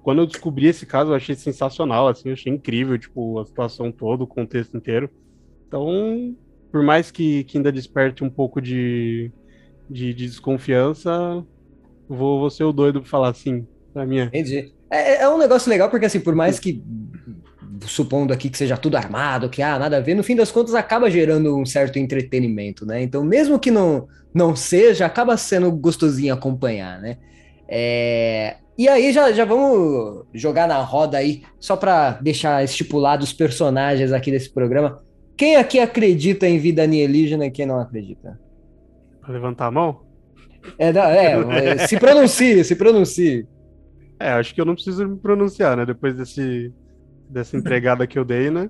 [0.02, 3.91] quando eu descobri esse caso, eu achei sensacional, assim, eu achei incrível, tipo, a situação
[3.91, 5.10] toda, o contexto inteiro.
[5.67, 6.36] Então,
[6.73, 9.31] por mais que, que ainda desperte um pouco de,
[9.89, 11.45] de, de desconfiança,
[12.09, 14.33] vou, vou ser o doido pra falar assim, pra mim é.
[14.33, 14.73] Entendi.
[14.91, 16.83] É, é um negócio legal, porque assim, por mais que,
[17.88, 20.75] supondo aqui que seja tudo armado, que ah, nada a ver, no fim das contas
[20.75, 23.01] acaba gerando um certo entretenimento, né?
[23.03, 27.17] Então, mesmo que não, não seja, acaba sendo gostosinho acompanhar, né?
[27.67, 33.33] É, E aí já, já vamos jogar na roda aí, só para deixar estipulado os
[33.33, 35.03] personagens aqui desse programa.
[35.38, 38.39] Quem aqui acredita em vida alienígena e quem não acredita?
[39.22, 40.02] Pra levantar a mão?
[40.78, 43.48] É, da- é, se pronuncie, se pronuncie.
[44.19, 45.86] É, acho que eu não preciso me pronunciar, né?
[45.86, 46.72] Depois desse,
[47.30, 48.69] dessa entregada que eu dei, né?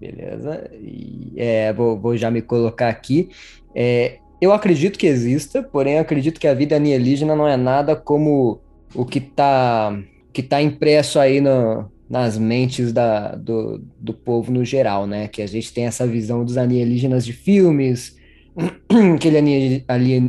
[0.00, 0.70] Beleza.
[0.74, 3.30] E, é, vou, vou já me colocar aqui.
[3.74, 8.60] É, eu acredito que exista, porém acredito que a vida alienígena não é nada como
[8.94, 9.98] o que está
[10.32, 15.28] que tá impresso aí no, nas mentes da, do, do povo no geral, né?
[15.28, 18.16] Que a gente tem essa visão dos alienígenas de filmes,
[19.14, 19.84] aquele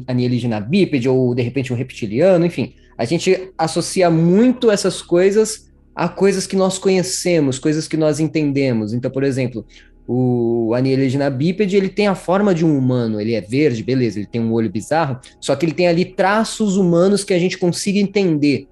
[0.07, 2.73] alienígena bípede ou de repente um reptiliano, enfim.
[2.97, 8.93] A gente associa muito essas coisas a coisas que nós conhecemos, coisas que nós entendemos.
[8.93, 9.65] Então, por exemplo,
[10.07, 14.25] o alienígena bípede, ele tem a forma de um humano, ele é verde, beleza, ele
[14.25, 17.99] tem um olho bizarro, só que ele tem ali traços humanos que a gente consiga
[17.99, 18.67] entender.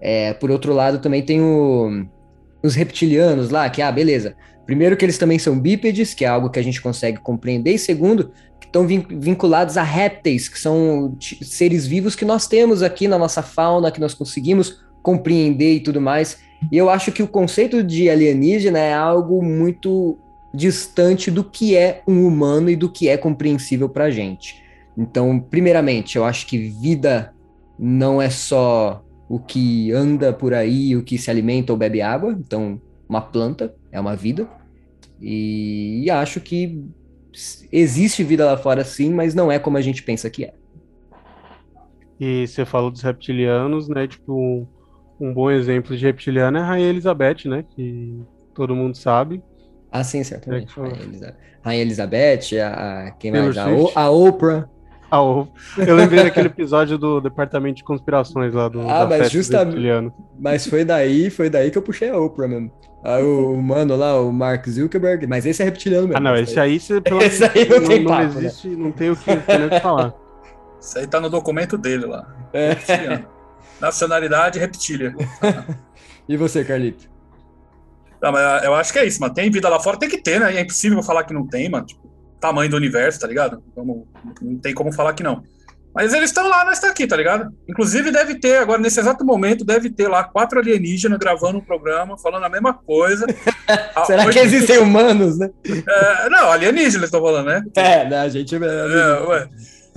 [0.00, 2.06] É, por outro lado, também tem o-
[2.62, 4.34] os reptilianos lá, que, ah, beleza.
[4.66, 7.78] Primeiro que eles também são bípedes, que é algo que a gente consegue compreender, e
[7.78, 13.08] segundo, que estão vin- vinculados a répteis, que são seres vivos que nós temos aqui
[13.08, 16.38] na nossa fauna, que nós conseguimos compreender e tudo mais.
[16.70, 20.18] E eu acho que o conceito de alienígena é algo muito
[20.52, 24.62] distante do que é um humano e do que é compreensível pra gente.
[24.96, 27.32] Então, primeiramente, eu acho que vida
[27.78, 32.32] não é só o que anda por aí, o que se alimenta ou bebe água.
[32.32, 34.48] Então, uma planta é uma vida.
[35.20, 36.84] E, e acho que
[37.70, 40.54] existe vida lá fora sim, mas não é como a gente pensa que é.
[42.18, 44.08] E você falou dos reptilianos, né?
[44.08, 44.66] Tipo,
[45.20, 47.64] um, bom exemplo de reptiliano é a Rainha Elizabeth, né?
[47.76, 48.20] Que
[48.52, 49.40] todo mundo sabe.
[49.92, 50.72] Ah, sim, certamente.
[50.72, 53.54] É que- Rainha Elizabeth, Rainha Elizabeth, a, a- quem mais?
[53.54, 53.98] Taylor A, o, Swift.
[53.98, 54.68] a Oprah.
[55.10, 59.30] Ah, o- eu lembrei daquele episódio do Departamento de Conspirações lá do Ah, da mas
[59.30, 60.12] justamente.
[60.38, 62.70] Mas foi daí, foi daí que eu puxei a Oprah mesmo.
[63.02, 66.18] Ah, o, o mano lá, o Mark Zuckerberg, mas esse é reptiliano mesmo.
[66.18, 68.46] Ah, não, esse aí você pelo Esse aí não tem não papo, né?
[68.46, 70.14] existe, não tem o que, não tem o que falar.
[70.80, 72.26] Isso aí tá no documento dele lá.
[72.52, 72.68] É.
[72.74, 73.26] Reptiliano.
[73.80, 75.14] Nacionalidade reptília.
[76.28, 77.10] E você, Carlito?
[78.22, 79.34] Não, mas eu acho que é isso, mano.
[79.34, 80.54] Tem vida lá fora, tem que ter, né?
[80.54, 81.84] É impossível falar que não tem, mano.
[81.86, 82.00] Tipo,
[82.40, 83.62] tamanho do universo, tá ligado?
[83.76, 84.04] Vamos-
[84.40, 85.42] não tem como falar que não.
[85.92, 87.52] Mas eles estão lá, nós estamos aqui, tá ligado?
[87.68, 92.16] Inclusive, deve ter, agora, nesse exato momento, deve ter lá quatro alienígenas gravando um programa,
[92.16, 93.26] falando a mesma coisa.
[93.96, 95.50] A- Será hoje- que existem humanos, né?
[95.66, 97.62] É, não, alienígenas, estou falando, né?
[97.74, 98.54] É, né, a gente...
[98.54, 99.48] É, ué.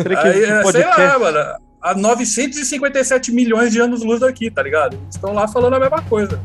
[0.02, 1.38] Será que Aí, é, sei lá, mano.
[1.80, 4.96] A 957 milhões de anos-luz daqui, tá ligado?
[4.96, 6.40] Eles estão lá falando a mesma coisa.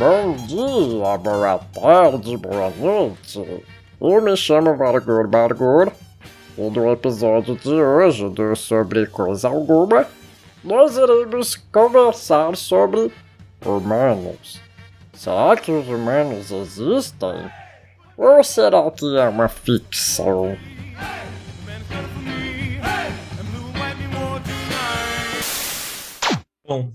[0.00, 3.66] Bom dia, boa tarde, boa noite.
[4.00, 5.92] Eu me chamo Bargur Bargur
[6.56, 10.06] e no episódio de hoje do Sobre Coisa Alguma,
[10.64, 13.12] nós iremos conversar sobre
[13.62, 14.58] humanos.
[15.12, 17.50] Será que os humanos existem?
[18.16, 20.56] Ou será que é uma ficção?
[26.66, 26.90] Bom,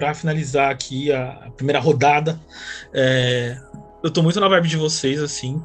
[0.00, 2.40] pra finalizar aqui a, a primeira rodada,
[2.90, 3.60] é,
[4.02, 5.62] eu tô muito na vibe de vocês, assim,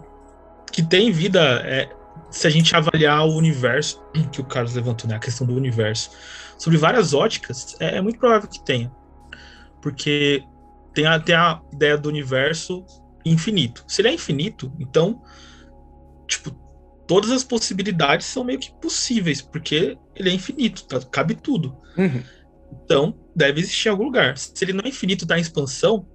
[0.73, 1.89] que tem vida, é,
[2.29, 6.11] se a gente avaliar o universo, que o Carlos levantou, né, a questão do universo,
[6.57, 8.91] sobre várias óticas, é, é muito provável que tenha.
[9.81, 10.43] Porque
[10.93, 12.85] tem a, tem a ideia do universo
[13.23, 13.85] infinito.
[13.87, 15.21] Se ele é infinito, então,
[16.27, 16.51] tipo,
[17.07, 20.99] todas as possibilidades são meio que possíveis, porque ele é infinito, tá?
[21.09, 21.77] cabe tudo.
[22.83, 24.37] Então, deve existir em algum lugar.
[24.37, 26.07] Se ele não é infinito, está em expansão,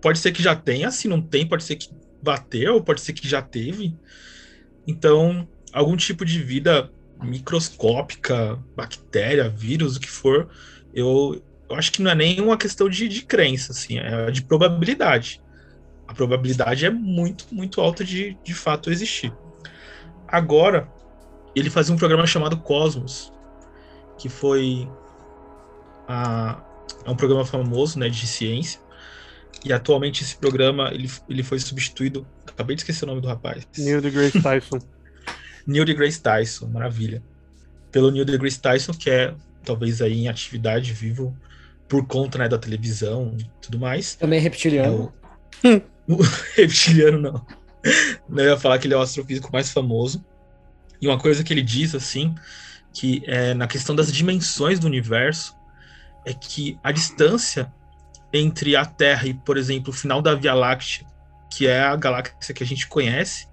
[0.00, 1.88] pode ser que já tenha, se não tem, pode ser que
[2.22, 3.96] bateu, pode ser que já teve.
[4.86, 6.90] Então, algum tipo de vida
[7.22, 10.48] microscópica, bactéria, vírus, o que for,
[10.94, 14.42] eu, eu acho que não é nem uma questão de, de crença, assim, é de
[14.42, 15.42] probabilidade.
[16.06, 19.32] A probabilidade é muito, muito alta de, de fato existir.
[20.28, 20.88] Agora,
[21.54, 23.32] ele fazia um programa chamado Cosmos,
[24.18, 24.88] que foi
[26.08, 26.62] a-
[27.04, 28.80] é um programa famoso né, de ciência.
[29.64, 32.26] E atualmente esse programa ele, ele foi substituído.
[32.46, 33.66] Acabei de esquecer o nome do rapaz.
[33.78, 34.78] Neil deGrasse Tyson.
[35.66, 37.22] Neil deGrasse Tyson, maravilha.
[37.90, 41.36] Pelo Neil deGrasse Tyson, que é talvez aí em atividade vivo
[41.88, 44.16] por conta né, da televisão e tudo mais.
[44.16, 45.12] Também é reptiliano.
[45.62, 45.80] É
[46.12, 46.18] o
[46.56, 47.46] reptiliano não.
[48.30, 50.24] Eu ia falar que ele é o astrofísico mais famoso.
[51.00, 52.34] E uma coisa que ele diz assim,
[52.92, 55.54] que é na questão das dimensões do universo,
[56.24, 57.72] é que a distância
[58.32, 61.06] entre a Terra e, por exemplo, o final da Via Láctea,
[61.50, 63.46] que é a galáxia que a gente conhece,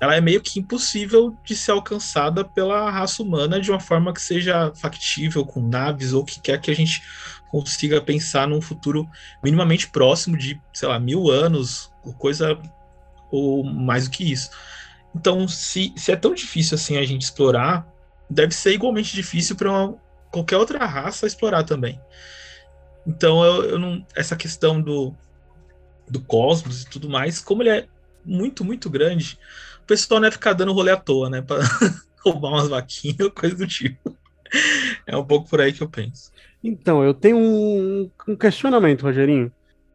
[0.00, 4.22] ela é meio que impossível de ser alcançada pela raça humana de uma forma que
[4.22, 7.02] seja factível com naves ou que quer que a gente
[7.50, 9.08] consiga pensar num futuro
[9.42, 12.56] minimamente próximo de, sei lá, mil anos, ou coisa
[13.30, 14.50] ou mais do que isso.
[15.14, 17.86] Então, se, se é tão difícil assim a gente explorar,
[18.30, 19.92] deve ser igualmente difícil para
[20.30, 22.00] qualquer outra raça explorar também.
[23.06, 25.14] Então, eu, eu não, essa questão do,
[26.08, 27.86] do cosmos e tudo mais, como ele é
[28.24, 29.38] muito, muito grande,
[29.82, 31.40] o pessoal não é ficar dando rolê à toa, né?
[31.40, 31.60] Para
[32.24, 34.16] roubar umas vaquinhas ou coisa do tipo.
[35.06, 36.30] É um pouco por aí que eu penso.
[36.62, 39.52] Então, eu tenho um, um questionamento, Rogerinho.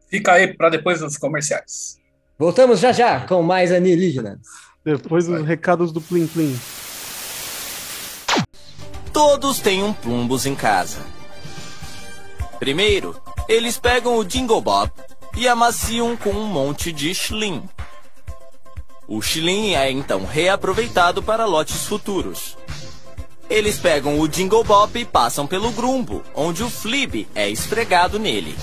[0.08, 1.98] Fica aí para depois dos comerciais.
[2.38, 4.38] Voltamos já já com mais alienígenas.
[4.84, 6.54] Depois dos recados do Plim Plim.
[9.14, 10.98] Todos têm um Plumbus em casa.
[12.58, 13.16] Primeiro,
[13.48, 14.90] eles pegam o Jingle Bob
[15.36, 17.62] e amaciam com um monte de Schlim.
[19.06, 22.56] O Schlim é então reaproveitado para lotes futuros.
[23.48, 28.58] Eles pegam o Jingle Bob e passam pelo grumbo, onde o Flib é esfregado nele.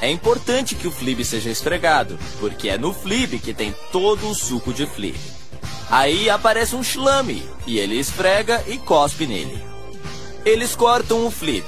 [0.00, 4.34] É importante que o Flib seja esfregado, porque é no Flib que tem todo o
[4.34, 5.20] suco de Flib.
[5.90, 9.73] Aí aparece um Schlame, e ele esfrega e cospe nele.
[10.44, 11.64] Eles cortam o Flib.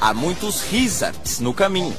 [0.00, 1.96] Há muitos Rizzards no caminho.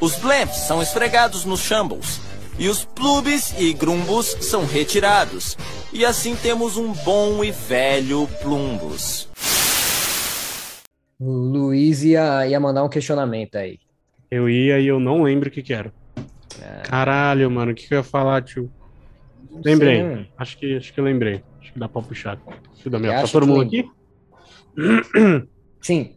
[0.00, 2.20] Os Blamps são esfregados nos Shambles,
[2.58, 5.56] e os Plubes e Grumbos são retirados.
[5.92, 9.30] E assim temos um bom e velho Plumbus.
[11.18, 13.78] O Luiz ia, ia mandar um questionamento aí.
[14.30, 15.90] Eu ia e eu não lembro o que que era.
[16.82, 18.70] Caralho, mano, o que que eu ia falar, tio?
[19.64, 19.96] Lembrei.
[19.96, 20.26] sei, né?
[20.36, 21.42] acho, que, acho que eu lembrei.
[21.62, 22.36] Acho que dá pra puxar.
[22.74, 23.22] Deixa eu dar minha...
[23.22, 23.80] Tá todo mundo lembra.
[23.80, 23.95] aqui?
[25.80, 26.14] Sim.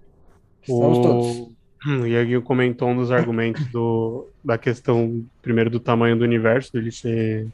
[0.61, 1.59] Estamos O todos.
[2.03, 6.91] o Iaguinho comentou um dos argumentos do, da questão, primeiro, do tamanho do universo, dele
[6.91, 7.47] ser.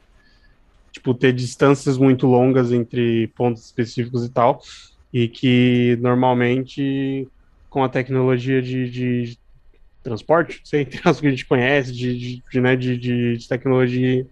[0.90, 4.60] Tipo, ter distâncias muito longas entre pontos específicos e tal.
[5.12, 7.28] E que normalmente,
[7.68, 9.38] com a tecnologia de, de
[10.02, 14.26] transporte, sei, tem as que a gente conhece, de, de, de, né, de, de tecnologia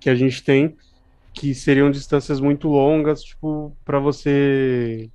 [0.00, 0.74] que a gente tem,
[1.34, 5.10] que seriam distâncias muito longas, tipo, para você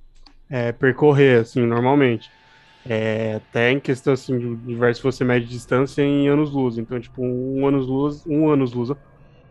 [0.48, 2.30] é, percorrer, assim, normalmente.
[2.88, 6.78] É, até em questão assim de universo você mede distância em anos-luz.
[6.78, 8.90] Então, tipo, um anos-luz, um anos-luz,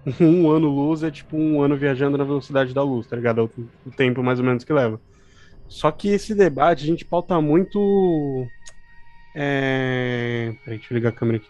[0.22, 3.42] um ano-luz é tipo um ano viajando na velocidade da luz, tá ligado?
[3.42, 5.02] É o, tempo mais ou menos que leva.
[5.68, 8.48] Só que esse debate a gente pauta muito.
[9.36, 10.54] É...
[10.64, 11.50] Peraí, deixa eu ligar a câmera aqui.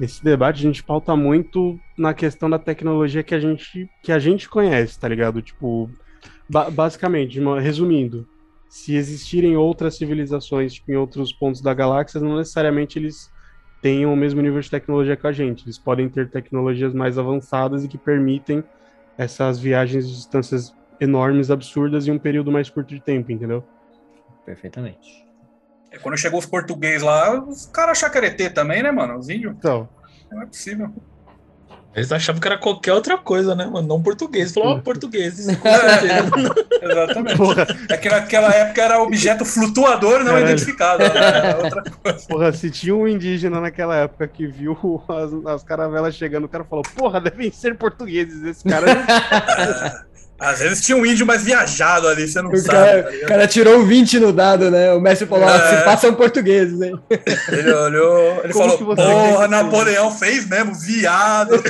[0.00, 4.18] Esse debate a gente pauta muito na questão da tecnologia que a gente, que a
[4.18, 5.42] gente conhece, tá ligado?
[5.42, 5.90] Tipo,
[6.48, 8.26] ba- basicamente, resumindo,
[8.72, 13.30] se existirem outras civilizações tipo, em outros pontos da galáxia, não necessariamente eles
[13.82, 15.66] tenham o mesmo nível de tecnologia que a gente.
[15.66, 18.64] Eles podem ter tecnologias mais avançadas e que permitem
[19.18, 23.62] essas viagens de distâncias enormes, absurdas, em um período mais curto de tempo, entendeu?
[24.46, 25.28] Perfeitamente.
[25.90, 29.18] É, Quando chegou os portugueses lá, os caras acharam que era ET também, né, mano?
[29.18, 29.54] Os índios.
[29.54, 29.86] Então.
[30.30, 30.90] Não é possível.
[31.94, 33.86] Eles achavam que era qualquer outra coisa, né, mano?
[33.86, 34.52] Não português.
[34.52, 35.46] Falou, ó, portugueses.
[35.48, 35.54] É,
[36.00, 36.54] certeza.
[36.82, 37.40] exatamente.
[37.90, 40.46] É que naquela época era objeto flutuador não Caralho.
[40.46, 41.02] identificado.
[41.02, 41.10] Né?
[41.14, 42.26] Era outra coisa.
[42.26, 44.74] Porra, se tinha um indígena naquela época que viu
[45.08, 48.42] as, as caravelas chegando, o cara falou, porra, devem ser portugueses.
[48.42, 48.86] Esse cara.
[50.42, 52.68] Às vezes tinha um índio mais viajado ali, você não O sabe.
[52.68, 54.92] cara, tá o cara tirou um 20 no dado, né?
[54.92, 55.78] O Messi falou: É.
[55.78, 56.98] se passam portugueses, hein?
[57.48, 61.54] Ele olhou, ele Como falou: que você Porra, Napoleão fez mesmo, viado.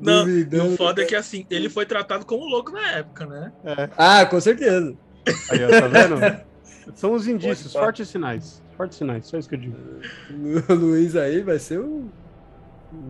[0.00, 3.52] Não, e o foda é que assim, ele foi tratado como louco na época, né?
[3.96, 4.94] Ah, com certeza.
[5.50, 6.40] Aí, ó, tá vendo?
[6.96, 8.62] São os indícios, fortes sinais.
[8.76, 9.76] Fortes sinais, só isso que eu digo.
[10.68, 12.10] O Luiz aí vai ser o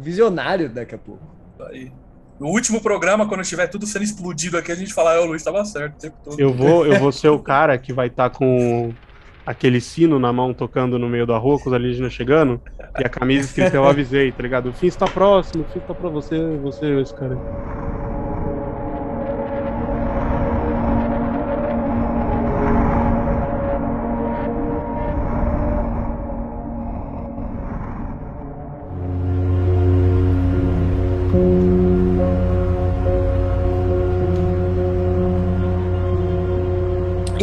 [0.01, 1.23] visionário daqui a pouco.
[1.69, 1.91] Aí.
[2.39, 5.43] No último programa, quando tiver tudo sendo explodido aqui, a gente fala, "É, o Luiz
[5.43, 6.41] tava certo o tempo todo.
[6.41, 8.93] Eu vou, eu vou ser o cara que vai estar com
[9.47, 12.61] aquele sino na mão tocando no meio da rua com os alienígenas chegando
[12.99, 14.71] e a camisa escrita eu avisei, tá ligado?
[14.71, 17.39] O fim está próximo, o fim está pra você, você, esse cara.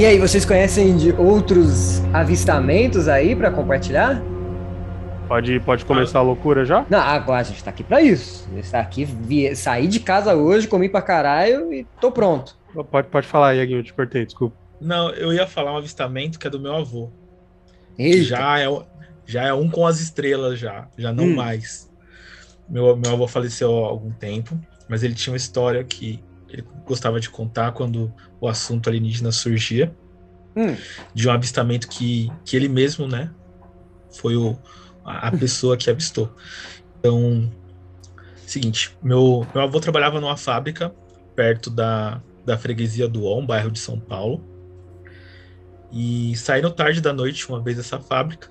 [0.01, 4.19] E aí, vocês conhecem de outros avistamentos aí pra compartilhar?
[5.27, 6.83] Pode, pode começar a loucura já?
[6.89, 8.47] Não, agora a gente tá aqui pra isso.
[8.51, 12.57] A gente tá aqui, vi- saí de casa hoje, comi pra caralho e tô pronto.
[12.89, 14.57] Pode, pode falar, Iaguinho, eu te cortei, desculpa.
[14.81, 17.11] Não, eu ia falar um avistamento que é do meu avô.
[17.95, 18.23] Eita.
[18.23, 18.65] Já é,
[19.27, 20.87] já é um com as estrelas, já.
[20.97, 21.35] Já não Hum.
[21.35, 21.87] mais.
[22.67, 24.57] Meu, meu avô faleceu há algum tempo,
[24.89, 26.23] mas ele tinha uma história que
[26.85, 29.95] gostava de contar quando o assunto alienígena surgia.
[30.55, 30.75] Hum.
[31.13, 33.31] De um avistamento que, que ele mesmo, né?
[34.11, 34.57] Foi o,
[35.05, 36.33] a, a pessoa que avistou.
[36.99, 37.49] Então,
[38.45, 40.93] seguinte, meu, meu avô trabalhava numa fábrica
[41.35, 44.43] perto da, da freguesia do On, bairro de São Paulo.
[45.91, 48.49] E saindo tarde da noite uma vez dessa fábrica.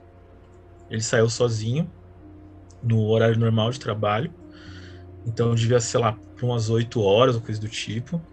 [0.91, 1.91] Ele saiu sozinho,
[2.83, 4.33] no horário normal de trabalho.
[5.25, 8.27] Então devia, sei lá, por umas 8 horas ou coisa do tipo.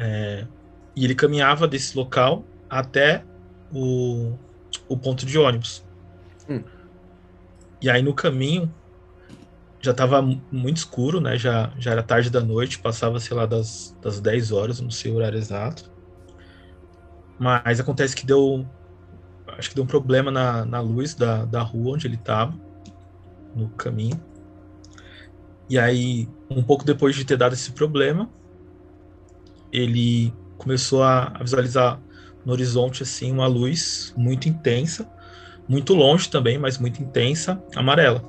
[0.00, 0.48] É,
[0.96, 3.26] e ele caminhava desse local até
[3.70, 4.38] o,
[4.88, 5.86] o ponto de ônibus.
[6.48, 6.64] Hum.
[7.82, 8.74] E aí no caminho
[9.82, 11.36] já tava mu- muito escuro, né?
[11.38, 15.10] Já, já era tarde da noite, passava, sei lá, das, das 10 horas, não sei
[15.12, 15.82] o horário exato.
[17.38, 18.70] Mas acontece que deu.
[19.48, 22.58] Acho que deu um problema na, na luz da, da rua onde ele tava,
[23.54, 24.24] no caminho.
[25.72, 28.28] E aí, um pouco depois de ter dado esse problema,
[29.72, 31.98] ele começou a, visualizar
[32.44, 35.10] no horizonte assim uma luz muito intensa,
[35.66, 38.22] muito longe também, mas muito intensa, amarela.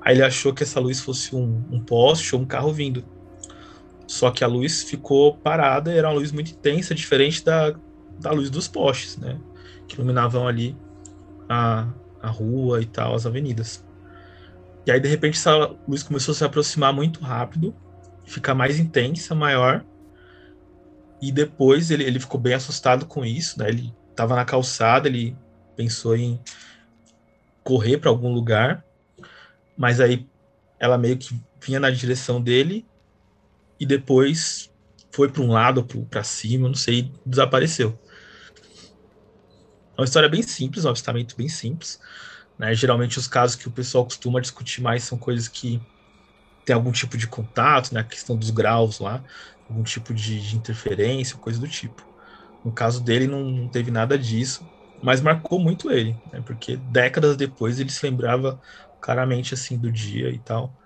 [0.00, 3.04] Aí ele achou que essa luz fosse um, um poste ou um carro vindo.
[4.06, 7.74] Só que a luz ficou parada, era uma luz muito intensa, diferente da,
[8.20, 9.36] da luz dos postes, né?
[9.88, 10.76] Que iluminavam ali
[11.48, 11.88] a,
[12.22, 13.84] a rua e tal, as avenidas.
[14.86, 17.74] E aí, de repente, essa luz começou a se aproximar muito rápido,
[18.24, 19.84] ficar mais intensa, maior.
[21.20, 23.68] E depois ele, ele ficou bem assustado com isso, né?
[23.68, 25.36] Ele estava na calçada, ele
[25.74, 26.40] pensou em
[27.64, 28.84] correr para algum lugar,
[29.76, 30.28] mas aí
[30.78, 32.86] ela meio que vinha na direção dele
[33.80, 34.72] e depois
[35.10, 37.98] foi para um lado para cima, não sei, desapareceu.
[39.96, 41.98] É uma história bem simples, um avistamento bem simples.
[42.58, 42.74] Né?
[42.74, 45.86] Geralmente os casos que o pessoal costuma discutir mais são coisas que
[46.64, 48.00] tem algum tipo de contato, né?
[48.00, 49.24] A questão dos graus lá,
[49.68, 52.02] algum tipo de, de interferência, coisa do tipo.
[52.64, 54.70] No caso dele não, não teve nada disso,
[55.02, 56.42] mas marcou muito ele, né?
[56.42, 58.60] Porque décadas depois ele se lembrava
[59.00, 60.76] claramente assim do dia e tal.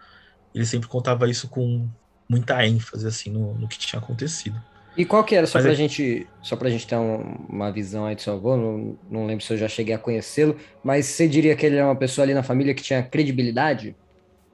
[0.55, 1.91] Ele sempre contava isso com
[2.29, 4.62] muita ênfase assim no, no que tinha acontecido.
[4.97, 7.72] E qual que era, só Mas pra é- gente, só pra gente ter um- uma
[7.72, 11.07] visão aí do seu avô, não, não lembro se eu já cheguei a conhecê-lo, mas
[11.07, 13.97] você diria que ele é uma pessoa ali na família que tinha credibilidade?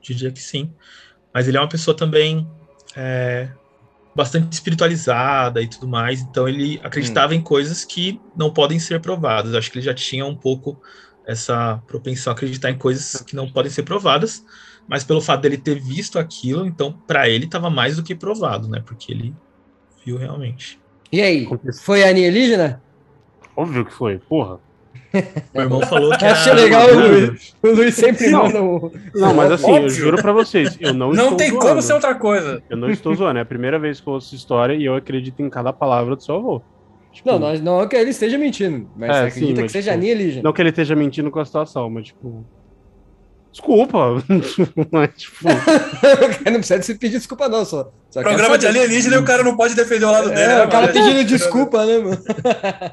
[0.03, 0.75] Diria que sim.
[1.35, 2.49] Mas ele é uma pessoa também
[2.97, 3.53] é,
[4.15, 9.55] bastante espiritualizada e tudo mais, então ele acreditava em coisas que não podem ser provadas.
[9.55, 10.81] Acho que ele já tinha um pouco
[11.27, 14.41] essa propensão a acreditar em coisas que não podem ser provadas,
[14.89, 18.69] mas pelo fato dele ter visto aquilo, então para ele estava mais do que provado,
[18.69, 18.83] né?
[18.87, 19.37] Porque ele
[20.07, 20.79] viu realmente.
[21.13, 21.49] E aí,
[21.83, 22.81] foi alienígena?
[23.57, 24.59] Óbvio que foi, porra.
[25.55, 27.57] Meu irmão falou que Eu achei legal o Luiz.
[27.63, 28.45] O Luiz sempre Não.
[28.45, 28.91] manda um...
[29.15, 29.91] Não, mas assim, eu Óbvio.
[29.91, 31.67] juro pra vocês, eu não, Não estou tem zoando.
[31.67, 32.63] como ser outra coisa.
[32.69, 34.95] Eu não estou zoando, é a primeira vez que eu ouço essa história e eu
[34.95, 36.63] acredito em cada palavra do seu avô.
[37.25, 39.73] Não, não, não é que ele esteja mentindo, mas você É, acredita sim, que mas,
[39.73, 40.43] seja tipo, alienígena.
[40.43, 42.45] Não que ele esteja mentindo com a situação, mas tipo.
[43.57, 44.23] Desculpa.
[44.93, 45.37] mas, tipo,
[46.45, 47.91] não precisa se pedir desculpa não, só.
[48.11, 50.43] só Programa de alienígena e o cara não pode defender o lado dele.
[50.43, 50.93] É, né, o cara mano?
[50.93, 52.23] pedindo desculpa, né, mano?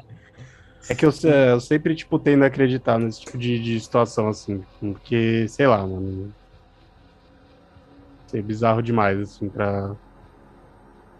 [0.88, 1.12] é que eu,
[1.50, 4.64] eu sempre, tipo, tendo a acreditar nesse tipo de, de situação, assim.
[4.80, 6.32] Porque, sei lá, mano.
[8.26, 9.94] Sei, bizarro demais, assim, pra.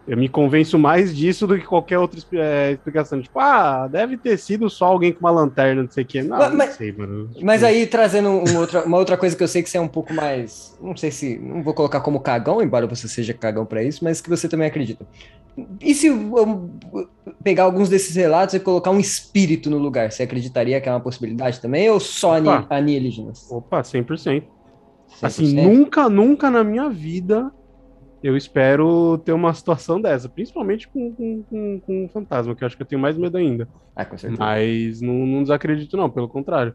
[0.06, 3.22] Eu me convenço mais disso do que qualquer outra é, explicação.
[3.22, 6.22] Tipo, ah, deve ter sido só alguém com uma lanterna, não sei o quê.
[6.22, 7.28] Não, Mas- não sei, mano.
[7.28, 9.80] Tipo, Mas aí, trazendo um outra, uma outra coisa que eu sei que você é
[9.80, 10.76] um pouco mais.
[10.80, 11.38] Não sei se.
[11.38, 14.66] Não vou colocar como cagão, embora você seja cagão pra isso, mas que você também
[14.66, 15.06] acredita.
[15.80, 16.68] E se eu
[17.42, 20.10] pegar alguns desses relatos e colocar um espírito no lugar?
[20.12, 21.88] Você acreditaria que é uma possibilidade também?
[21.88, 22.66] Ou só Opa.
[22.68, 23.50] alienígenas?
[23.50, 24.42] Opa, 100%.
[25.22, 25.62] Assim, 100%?
[25.62, 27.50] nunca, nunca na minha vida
[28.24, 30.30] eu espero ter uma situação dessa.
[30.30, 33.36] Principalmente com, com, com, com um fantasma, que eu acho que eu tenho mais medo
[33.36, 33.68] ainda.
[33.94, 34.42] Ah, com certeza.
[34.42, 36.74] Mas não, não desacredito, não, pelo contrário.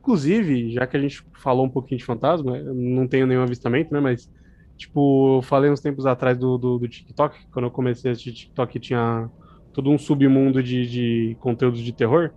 [0.00, 3.94] Inclusive, já que a gente falou um pouquinho de fantasma, eu não tenho nenhum avistamento,
[3.94, 4.00] né?
[4.00, 4.28] Mas,
[4.76, 8.32] tipo, eu falei uns tempos atrás do, do, do TikTok, quando eu comecei a assistir
[8.32, 9.30] TikTok, tinha
[9.72, 12.32] todo um submundo de, de conteúdos de terror.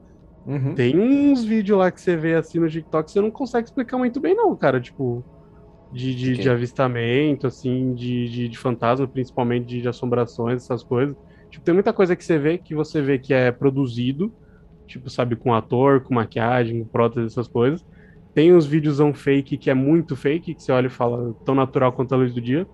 [0.45, 0.75] Uhum.
[0.75, 4.19] Tem uns vídeos lá que você vê assim no TikTok, você não consegue explicar muito
[4.19, 4.79] bem, não, cara.
[4.79, 5.25] Tipo,
[5.93, 11.15] de, de, de avistamento, assim, de, de, de fantasma, principalmente de, de assombrações, essas coisas.
[11.51, 14.35] Tipo, tem muita coisa que você vê que você vê que é produzido,
[14.87, 17.83] tipo, sabe, com ator, com maquiagem, com prótese, essas coisas.
[18.33, 21.93] Tem uns videozão fake que é muito fake, que você olha e fala tão natural
[21.93, 22.67] quanto a luz do dia.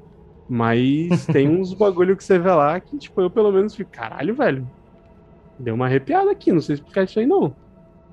[0.47, 4.35] Mas tem uns bagulho que você vê lá que, tipo, eu pelo menos fico, caralho,
[4.35, 4.69] velho.
[5.57, 7.57] Deu uma arrepiada aqui, não sei explicar isso aí, não.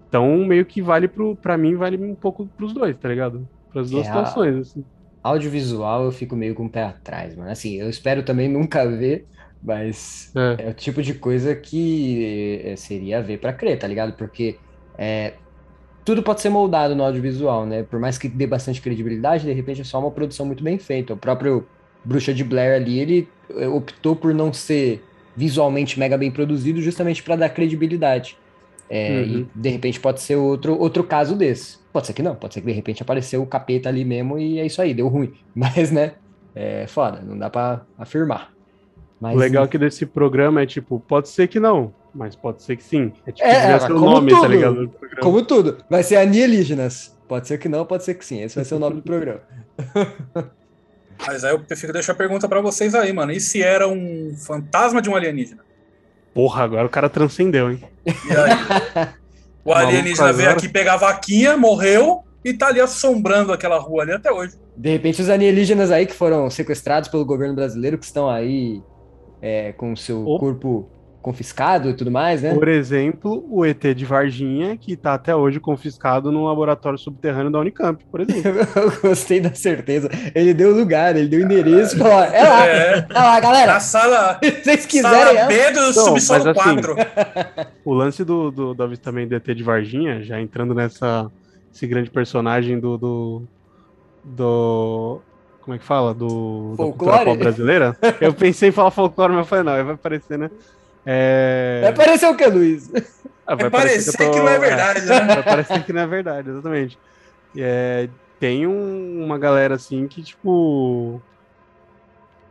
[0.08, 3.48] Então, meio que vale pro, pra mim, vale um pouco pros dois, tá ligado?
[3.70, 4.88] Pras duas É, a- situações, assim.
[5.26, 7.50] Audiovisual eu fico meio com o pé atrás, mano.
[7.50, 9.26] Assim, eu espero também nunca ver,
[9.62, 14.12] mas é, o tipo de coisa que eh, seria ver pra crer, tá ligado?
[14.14, 14.58] Porque
[14.96, 15.34] é,
[16.04, 17.82] tudo pode ser moldado no audiovisual, né?
[17.82, 21.14] Por mais que dê bastante credibilidade, de repente é só uma produção muito bem feita.
[21.14, 21.66] O próprio
[22.04, 25.02] Bruxa de Blair ali, ele eh, optou por não ser
[25.34, 28.38] visualmente mega bem produzido justamente pra dar credibilidade.
[28.88, 29.24] É, Uhum.
[29.24, 31.78] E de repente pode ser outro, outro caso desse.
[31.92, 34.58] Pode ser que não, pode ser que de repente apareceu o capeta ali mesmo e
[34.58, 35.32] é isso aí, deu ruim.
[35.54, 36.12] Mas, né,
[36.54, 38.52] é foda, não dá pra afirmar.
[39.20, 42.76] Mas, O legal aqui desse programa é, tipo, pode ser que não, mas pode ser
[42.76, 43.12] que sim.
[43.26, 44.90] É tipo, É, é, como nome, tudo, tá ligado?
[45.22, 47.16] como tudo, vai ser alienígenas.
[47.26, 48.42] Pode ser que não, pode ser que sim.
[48.42, 49.40] Esse vai ser o nome do programa.
[51.26, 53.32] Mas aí eu prefiro deixar a pergunta pra vocês aí, mano.
[53.32, 55.64] E se era um fantasma de um alienígena?
[56.36, 57.82] Porra, agora o cara transcendeu, hein?
[58.04, 59.08] E aí?
[59.64, 64.12] O alienígena veio aqui pegar a vaquinha, morreu e tá ali assombrando aquela rua ali
[64.12, 64.54] até hoje.
[64.76, 68.80] De repente, os alienígenas aí que foram sequestrados pelo governo brasileiro, que estão aí
[69.42, 70.88] é, com o seu corpo
[71.26, 72.54] confiscado e tudo mais, né?
[72.54, 77.58] Por exemplo, o ET de Varginha, que tá até hoje confiscado no laboratório subterrâneo da
[77.58, 78.52] Unicamp, por exemplo.
[78.76, 80.08] Eu gostei da certeza.
[80.32, 83.72] Ele deu lugar, ele deu endereço e falou: é lá, é lá, galera.
[83.72, 84.38] Na sala.
[84.44, 85.34] Se vocês quiserem.
[85.34, 86.94] Sala B do Não, subsolo mas assim, 4.
[87.84, 91.28] O lance do, do, do avistamento do ET de Varginha, já entrando nessa
[91.74, 93.42] esse grande personagem do, do,
[94.24, 95.20] do-
[95.60, 96.14] como é que fala?
[96.14, 97.24] Do da cultura Folclore?
[97.24, 97.96] pop brasileira.
[98.20, 100.48] Eu pensei em falar folclore, mas eu falei, não, vai parecer, né?
[101.06, 101.80] É...
[101.84, 102.90] Vai parecer o que, Luiz?
[103.46, 105.20] Ah, Vai eu parecer tô- que não é verdade, né?
[105.20, 106.98] Vai parecer que não é verdade, exatamente.
[107.56, 111.22] É, tem um- uma galera assim que, tipo.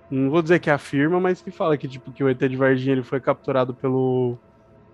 [0.10, 2.93] Não vou dizer que afirma, mas que fala que, tipo, que o ET de Varginha
[2.93, 4.39] ele foi capturado pelo,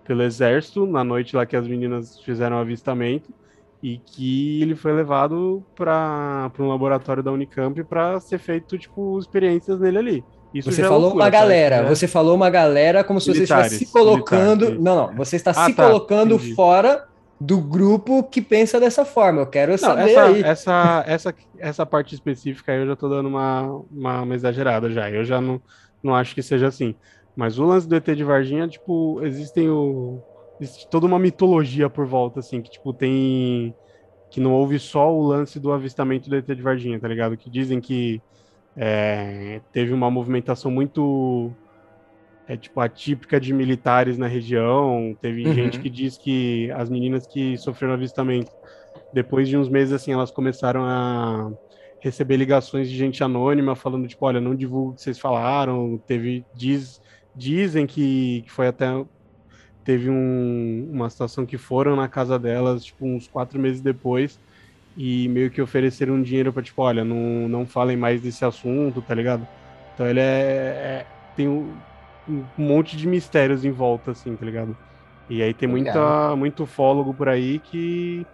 [0.04, 3.34] pelo exército na noite lá que as meninas fizeram o avistamento
[3.82, 9.80] e que ele foi levado para um laboratório da Unicamp para ser feito, tipo, experiências
[9.80, 10.24] nele ali.
[10.54, 13.20] Isso Você é falou loucura, uma galera, Isso já é- você falou uma galera como
[13.20, 14.64] se você estivesse se Militares, colocando.
[14.66, 16.54] militares, não, não, você está Ah, se tá, colocando entendi.
[16.54, 17.06] fora
[17.40, 19.40] do grupo que pensa dessa forma.
[19.42, 20.42] Eu quero Não, saber essa, aí.
[20.42, 25.10] essa, essa, essa parte específica aí eu já tô dando uma, uma, uma exagerada já.
[25.10, 25.60] Eu já não,
[26.02, 26.94] não acho que seja assim.
[27.34, 30.20] Mas o lance do ET de Varginha, tipo, existem o.
[30.60, 33.74] Existe toda uma mitologia por volta, assim, que, tipo, tem.
[34.30, 37.36] Que não houve só o lance do avistamento do ET de Varginha, tá ligado?
[37.36, 38.22] Que dizem que
[38.76, 41.52] é, teve uma movimentação muito.
[42.48, 45.16] É, tipo, atípica de militares na região.
[45.20, 45.54] Teve Uhum.
[45.54, 48.50] gente que diz que as meninas que sofreram avistamento
[49.12, 51.50] depois de uns meses, assim, elas começaram a
[52.00, 55.96] receber ligações de gente anônima falando, tipo, olha, não divulga o que vocês falaram.
[56.06, 57.00] Teve, diz,
[57.34, 58.86] dizem que, que foi até.
[59.84, 64.38] Teve um- uma situação que foram na casa delas, tipo, uns quatro meses depois,
[64.96, 69.14] e meio que ofereceram dinheiro pra, tipo, olha, não, não falem mais desse assunto, tá
[69.14, 69.48] ligado?
[69.92, 71.02] Então ele é.
[71.02, 71.82] é- tem um,
[72.26, 74.78] um monte de mistérios em volta, assim, tá ligado?
[75.28, 76.36] E aí tem muita, Legal.
[76.36, 78.28] muito ufólogo por aí que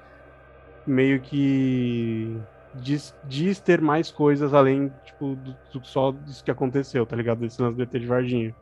[0.86, 2.42] meio que
[2.72, 7.40] diz, diz ter mais coisas além, tipo, do, do só disso que aconteceu, tá ligado?
[7.40, 8.54] Desse lance do ET de Varginha.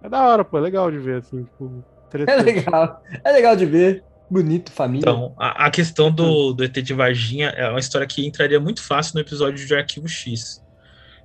[0.00, 1.84] É da hora, pô, é legal de ver, assim, tipo,
[2.26, 3.00] É legal.
[3.24, 4.06] É legal de ver.
[4.30, 5.00] Bonito, família.
[5.00, 8.82] Então, a, a questão do, do ET de Varginha é uma história que entraria muito
[8.82, 10.62] fácil no episódio de Arquivo X.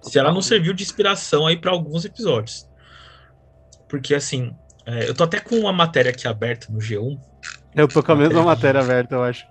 [0.01, 2.67] Se ela não serviu de inspiração aí para alguns episódios.
[3.89, 4.53] Porque, assim,
[4.85, 7.17] é, eu tô até com uma matéria aqui aberta no G1.
[7.75, 9.45] Eu tô com a mesma matéria aberta, eu acho.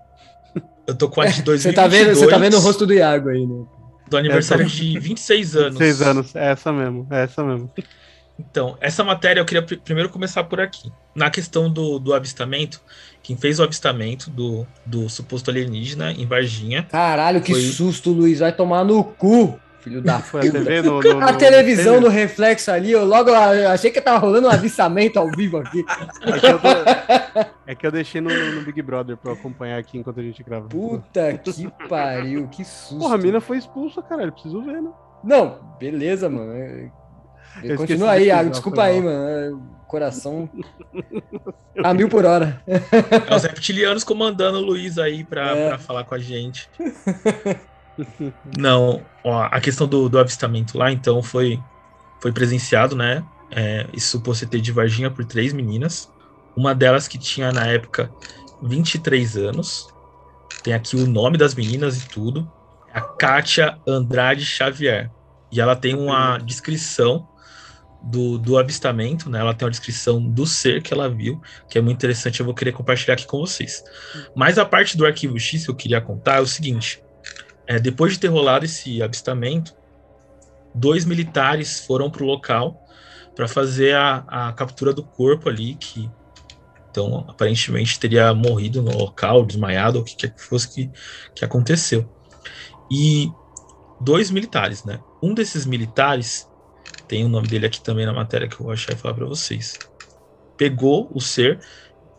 [0.86, 1.62] Eu tô com a de 2022.
[1.62, 3.64] Você tá, vendo, você tá vendo o rosto do Iago aí, né?
[4.09, 5.78] Do aniversário Eu tô- de 26 anos.
[5.78, 7.70] 26 anos, é essa mesmo, é essa mesmo.
[8.39, 10.91] Então, essa matéria eu queria pr- primeiro começar por aqui.
[11.14, 12.80] Na questão do, do avistamento,
[13.22, 16.83] quem fez o avistamento do, do suposto alienígena em Varginha.
[16.91, 18.39] Caralho, que Foi- susto, Luiz.
[18.41, 20.64] Vai tomar no cu, filho da Foi a puta.
[20.64, 24.49] TV no- no- A no- televisão no reflexo ali, eu logo achei que tava rolando
[24.49, 25.85] um avistamento ao vivo aqui.
[26.22, 26.61] É que eu,
[27.66, 30.43] é que eu deixei no, no Big Brother pra eu acompanhar aqui enquanto a gente
[30.43, 30.68] grava.
[30.68, 32.99] Puta que pariu, que susto.
[32.99, 34.91] Porra, a mina foi expulsa, caralho, preciso ver, né?
[35.22, 36.53] Não, beleza, mano.
[37.62, 38.50] Eu Continua aí, Iago.
[38.50, 39.28] Desculpa aí, mano.
[39.28, 40.48] É, Coração
[41.84, 42.62] a mil por hora.
[42.66, 45.68] É os reptilianos comandando o Luiz aí pra, É.
[45.68, 46.68] pra falar com a gente.
[48.57, 51.61] Não, ó, a questão do, do avistamento lá, então, foi,
[52.20, 53.22] foi presenciado, né?
[53.50, 56.11] É, esse suposto ET de Varginha por três meninas.
[56.57, 58.11] Uma delas que tinha, na época,
[58.62, 59.88] 23 anos.
[60.62, 62.50] Tem aqui o nome das meninas e tudo.
[62.94, 65.11] É A Kátia Andrade Xavier.
[65.50, 67.28] E ela tem uma descrição
[68.03, 69.40] do, do avistamento, né?
[69.40, 72.55] Ela tem uma descrição do ser que ela viu, que é muito interessante, eu vou
[72.55, 73.84] querer compartilhar aqui com vocês.
[74.34, 77.03] Mas a parte do arquivo X que eu queria contar é o seguinte:
[77.66, 79.74] é, depois de ter rolado esse avistamento,
[80.74, 82.78] dois militares foram para o local
[83.34, 86.11] para fazer a, a captura do corpo ali, que
[86.90, 90.90] então aparentemente teria morrido no local, desmaiado, ou o que quer que fosse que,
[91.34, 92.07] que aconteceu.
[92.90, 93.30] E
[93.98, 95.00] dois militares, né?
[95.22, 96.46] Um desses militares
[97.07, 99.26] tem o nome dele aqui também na matéria que eu vou achar e falar para
[99.26, 99.78] vocês.
[100.57, 101.61] Pegou o ser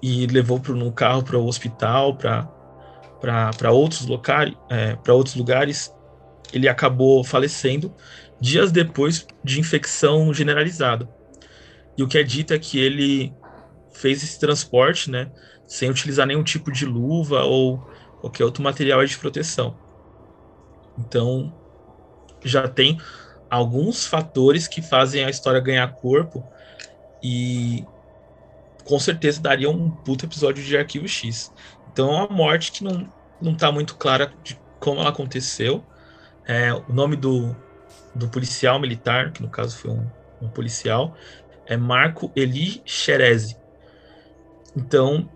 [0.01, 5.93] e levou pro, no carro para o hospital, para outros locais, é, para outros lugares.
[6.51, 7.93] Ele acabou falecendo
[8.39, 11.09] dias depois de infecção generalizada.
[11.97, 13.33] E o que é dito é que ele
[13.93, 15.31] fez esse transporte, né,
[15.65, 17.79] sem utilizar nenhum tipo de luva ou
[18.19, 19.77] qualquer outro material de proteção.
[20.97, 21.53] Então,
[22.43, 22.99] já tem
[23.53, 26.43] alguns fatores que fazem a história ganhar corpo
[27.21, 27.85] e
[28.83, 31.53] com certeza daria um puto episódio de Arquivo X.
[31.91, 33.07] Então é uma morte que não,
[33.39, 35.83] não tá muito clara de como ela aconteceu.
[36.45, 37.55] É, o nome do,
[38.15, 40.05] do policial militar, que no caso foi um,
[40.41, 41.15] um policial,
[41.67, 43.55] é Marco Eli Xerezi.
[44.75, 45.29] Então,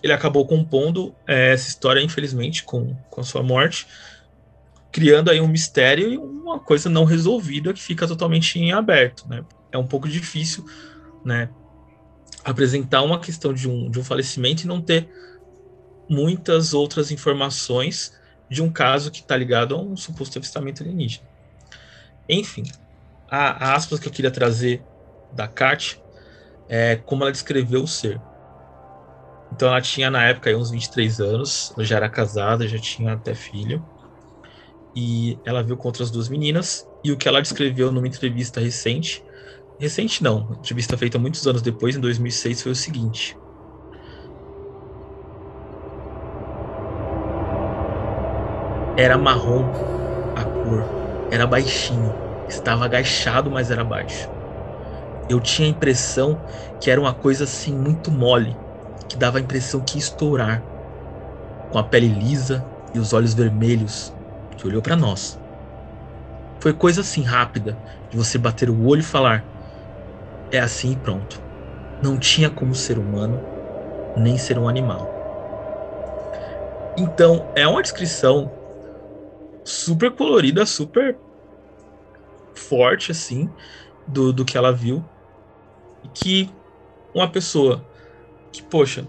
[0.00, 3.88] ele acabou compondo é, essa história, infelizmente, com, com a sua morte,
[4.92, 9.44] criando aí um mistério e uma coisa não resolvida que fica totalmente em aberto, né?
[9.70, 10.64] É um pouco difícil,
[11.24, 11.48] né,
[12.44, 15.08] apresentar uma questão de um, de um falecimento e não ter
[16.08, 18.18] muitas outras informações
[18.48, 21.24] de um caso que está ligado a um suposto avistamento alienígena.
[22.28, 22.64] Enfim,
[23.30, 24.82] a, a aspas que eu queria trazer
[25.32, 26.02] da Kat
[26.68, 28.20] é como ela descreveu o ser.
[29.52, 33.84] Então ela tinha na época uns 23 anos, já era casada, já tinha até filho.
[34.94, 36.86] E ela viu contra as duas meninas.
[37.04, 39.22] E o que ela descreveu numa entrevista recente,
[39.78, 43.34] recente não, entrevista feita muitos anos depois, em 2006, foi o seguinte:
[48.96, 49.64] Era marrom
[50.36, 50.84] a cor,
[51.30, 52.14] era baixinho,
[52.48, 54.28] estava agachado, mas era baixo.
[55.28, 56.42] Eu tinha a impressão
[56.80, 58.54] que era uma coisa assim muito mole,
[59.08, 60.62] que dava a impressão que ia estourar.
[61.70, 64.12] Com a pele lisa e os olhos vermelhos,
[64.60, 65.38] que olhou para nós.
[66.60, 67.78] Foi coisa assim rápida,
[68.10, 69.44] de você bater o olho e falar:
[70.52, 71.40] é assim e pronto.
[72.02, 73.40] Não tinha como ser humano,
[74.16, 75.08] nem ser um animal.
[76.98, 78.50] Então, é uma descrição
[79.64, 81.18] super colorida, super
[82.56, 83.48] forte, assim,
[84.06, 85.02] do, do que ela viu.
[86.14, 86.50] Que
[87.14, 87.86] uma pessoa
[88.52, 89.06] que, poxa,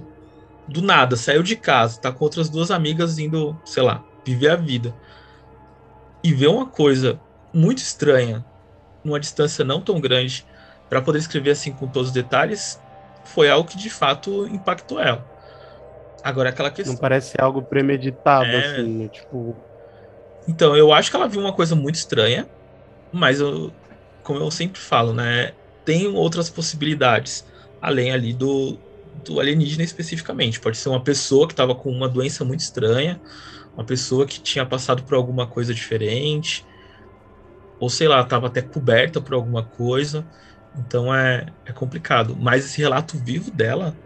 [0.67, 4.55] do nada saiu de casa, tá com outras duas amigas indo, sei lá, viver a
[4.55, 4.95] vida.
[6.23, 7.19] E vê uma coisa
[7.53, 8.45] muito estranha,
[9.03, 10.45] numa distância não tão grande,
[10.89, 12.79] para poder escrever assim com todos os detalhes,
[13.23, 15.25] foi algo que de fato impactou ela.
[16.23, 16.93] Agora aquela questão.
[16.93, 18.57] Não parece algo premeditado, É.
[18.57, 19.07] assim, né?
[19.07, 19.55] tipo.
[20.47, 22.47] Então, eu acho que ela viu uma coisa muito estranha,
[23.11, 23.71] mas eu,
[24.23, 25.53] como eu sempre falo, né,
[25.85, 27.45] tem outras possibilidades
[27.81, 28.77] além ali do,
[29.23, 30.59] do alienígena especificamente.
[30.59, 33.19] Pode ser uma pessoa que estava com uma doença muito estranha,
[33.75, 36.67] uma pessoa que tinha passado por alguma coisa diferente,
[37.79, 40.27] ou sei lá, estava até coberta por alguma coisa.
[40.73, 42.35] Então é, é complicado.
[42.37, 43.99] Mas esse relato vivo dela,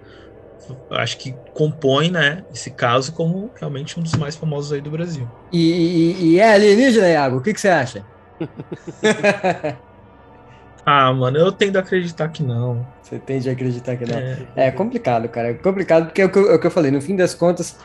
[0.92, 5.32] acho que compõe, né, esse caso como realmente um dos mais famosos aí do Brasil.
[5.52, 7.38] E, e- e é alienígena, Iago?
[7.38, 8.08] O que, que você acha?
[10.86, 12.92] Ah, mano, eu tendo a acreditar que não.
[13.02, 14.18] Você tende a acreditar que não.
[14.20, 14.52] É.
[14.56, 15.50] É, complicado, cara.
[15.50, 16.90] É complicado porque é o, que eu, é o que eu falei.
[16.92, 17.78] No fim das contas,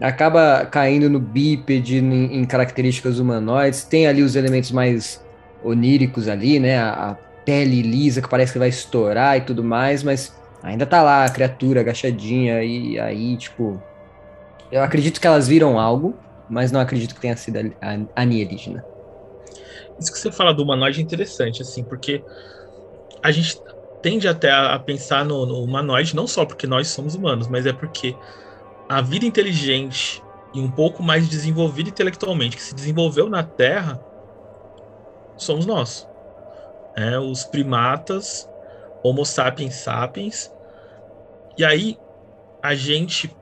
[0.00, 3.84] acaba caindo no bípede, em, em características humanoides.
[3.84, 5.24] Tem ali os elementos mais
[5.62, 6.78] oníricos ali, né?
[6.78, 7.14] A, a
[7.44, 11.28] pele lisa que parece que vai estourar e tudo mais, mas ainda tá lá a
[11.28, 13.82] criatura agachadinha e aí, tipo...
[14.72, 16.16] Eu acredito que elas viram algo,
[16.48, 17.72] mas não acredito que tenha sido
[18.16, 18.84] alienígena.
[19.98, 22.24] Isso que você fala do humanoide é interessante, assim, porque
[23.22, 23.60] a gente
[24.02, 27.66] tende até a, a pensar no, no humanoide, não só porque nós somos humanos, mas
[27.66, 28.16] é porque
[28.88, 30.22] a vida inteligente
[30.52, 34.00] e um pouco mais desenvolvida intelectualmente, que se desenvolveu na Terra,
[35.36, 36.08] somos nós.
[36.96, 38.48] É, os primatas,
[39.02, 40.50] Homo sapiens sapiens.
[41.58, 41.98] E aí,
[42.62, 43.34] a gente,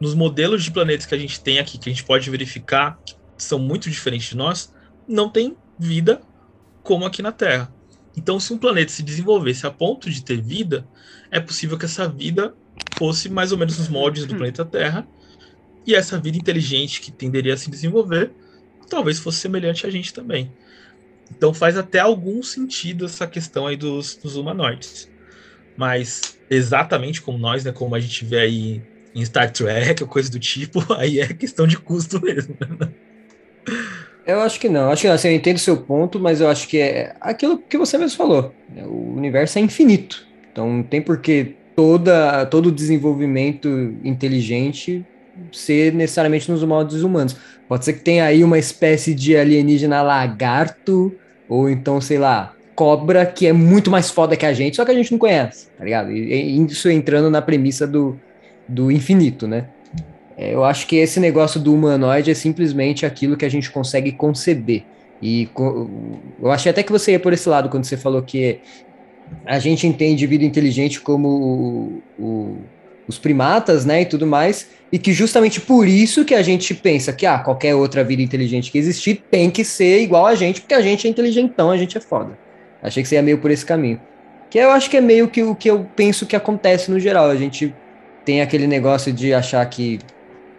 [0.00, 3.16] nos modelos de planetas que a gente tem aqui, que a gente pode verificar que
[3.36, 4.72] são muito diferentes de nós,
[5.06, 6.20] não tem vida
[6.82, 7.72] como aqui na Terra.
[8.16, 10.88] Então, se um planeta se desenvolvesse a ponto de ter vida,
[11.30, 12.54] é possível que essa vida
[12.98, 15.06] fosse mais ou menos nos moldes do planeta Terra,
[15.86, 18.30] e essa vida inteligente que tenderia a se desenvolver,
[18.88, 20.50] talvez fosse semelhante a gente também.
[21.30, 25.10] Então faz até algum sentido essa questão aí dos, dos humanoides.
[25.76, 28.82] Mas exatamente como nós, né, como a gente vê aí
[29.14, 32.56] em Star Trek ou coisa do tipo, aí é questão de custo mesmo.
[32.60, 32.90] né?
[34.26, 35.14] Eu acho que não, acho que não.
[35.14, 38.16] Assim, eu entendo o seu ponto, mas eu acho que é aquilo que você mesmo
[38.16, 38.52] falou.
[38.84, 40.26] O universo é infinito.
[40.50, 43.68] Então não tem por que toda, todo o desenvolvimento
[44.02, 45.04] inteligente
[45.52, 47.36] ser necessariamente nos moldes humanos.
[47.68, 51.14] Pode ser que tenha aí uma espécie de alienígena lagarto,
[51.48, 54.90] ou então, sei lá, cobra, que é muito mais foda que a gente, só que
[54.90, 56.10] a gente não conhece, tá ligado?
[56.10, 58.18] E, isso entrando na premissa do,
[58.66, 59.66] do infinito, né?
[60.36, 64.12] É, Eu acho que esse negócio do humanoide é simplesmente aquilo que a gente consegue
[64.12, 64.84] conceber.
[65.20, 65.48] E
[66.42, 68.60] eu achei até que você ia por esse lado quando você falou que
[69.44, 72.56] a gente entende vida inteligente como o, o,
[73.08, 77.12] os primatas, né, e tudo mais, e que justamente por isso que a gente pensa
[77.12, 80.74] que ah, qualquer outra vida inteligente que existir tem que ser igual a gente, porque
[80.74, 82.38] a gente é inteligentão, a gente é foda.
[82.82, 84.00] Achei que você ia meio por esse caminho.
[84.48, 87.28] Que eu acho que é meio que o que eu penso que acontece no geral.
[87.28, 87.74] A gente
[88.24, 89.98] tem aquele negócio de achar que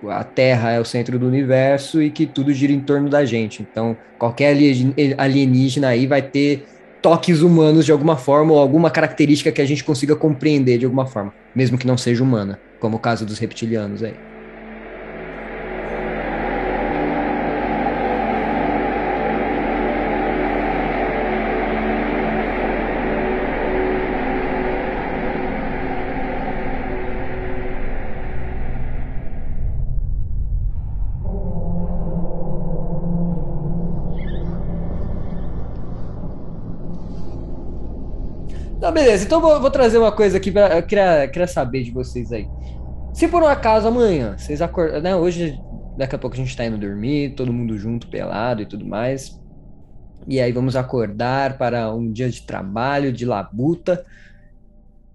[0.09, 3.61] a Terra é o centro do universo e que tudo gira em torno da gente.
[3.61, 6.65] Então, qualquer alien- alienígena aí vai ter
[7.01, 11.05] toques humanos de alguma forma ou alguma característica que a gente consiga compreender de alguma
[11.05, 14.26] forma, mesmo que não seja humana, como o caso dos reptilianos aí.
[38.97, 39.25] Beleza.
[39.25, 40.77] Então vou, vou trazer uma coisa aqui pra.
[40.77, 42.47] Eu queria, queria saber de vocês aí.
[43.13, 45.01] Se por um acaso amanhã vocês acordam.
[45.01, 45.59] Né, hoje,
[45.97, 49.39] daqui a pouco a gente tá indo dormir, todo mundo junto, pelado e tudo mais.
[50.27, 54.05] E aí vamos acordar para um dia de trabalho, de labuta.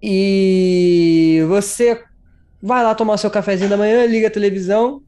[0.01, 2.01] E você
[2.61, 5.01] vai lá tomar seu cafezinho da manhã, liga a televisão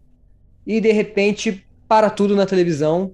[0.65, 3.13] e de repente para tudo na televisão.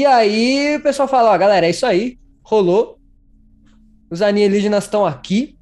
[0.00, 2.98] E aí o pessoal fala, ó, galera, é isso aí, rolou.
[4.10, 5.58] Os alienígenas estão aqui.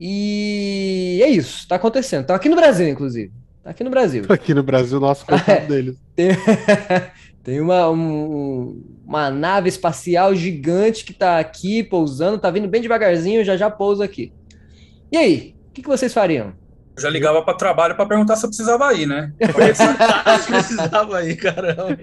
[0.00, 2.26] E é isso, tá acontecendo.
[2.26, 3.32] Tá aqui no Brasil, inclusive.
[3.62, 4.24] Tá aqui no Brasil.
[4.28, 5.96] Aqui no Brasil, nosso coitado deles.
[6.16, 6.30] Tem,
[7.44, 13.44] tem uma, um- uma nave espacial gigante que tá aqui pousando, tá vindo bem devagarzinho,
[13.44, 14.32] já já pousa aqui.
[15.12, 16.54] E aí, o que, que vocês fariam?
[16.98, 19.32] Eu já ligava para trabalho para perguntar se eu precisava ir, né?
[20.46, 21.96] precisava aí, caramba.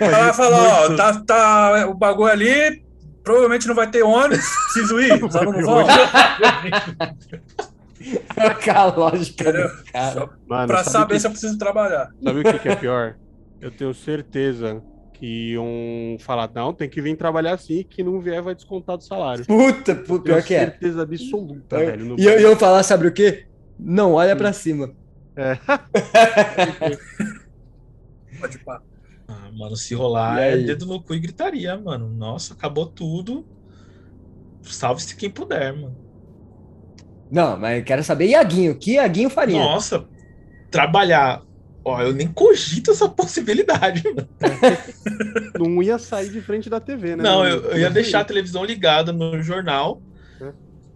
[0.00, 2.84] Ela falou, ó, tá, tá, o bagulho ali,
[3.24, 5.84] provavelmente não vai ter ônibus, preciso ir, os alunos vão.
[8.74, 10.30] a lógica do cara.
[10.46, 12.08] Mano, Pra sabe saber que- se eu preciso trabalhar.
[12.22, 13.16] Sabe o que, que é pior?
[13.60, 14.80] Eu tenho certeza
[15.14, 19.02] que iam falar, não, tem que vir trabalhar assim, que não vier vai descontar do
[19.02, 19.44] salário.
[19.46, 20.60] Puta, pu- pior que é.
[20.60, 22.04] certeza absoluta, velho.
[22.04, 23.46] no E eu, eu falar, sabe o quê?
[23.78, 24.92] Não, olha pra cima.
[25.36, 25.56] É.
[28.40, 28.82] Pode pá.
[29.28, 32.08] Ah, mano, se rolar é dedo no cu e gritaria, mano.
[32.08, 33.46] Nossa, acabou tudo.
[34.62, 35.96] Salve-se quem puder, mano.
[37.30, 39.58] Não, mas eu quero saber, Iaguinho, o que Iaguinho faria?
[39.58, 40.06] Nossa,
[40.70, 41.42] trabalhar.
[41.84, 44.28] Ó, eu nem cogito essa possibilidade, mano.
[45.58, 47.22] Não ia sair de frente da TV, né?
[47.22, 50.00] Não, eu, eu ia deixar a televisão ligada no jornal,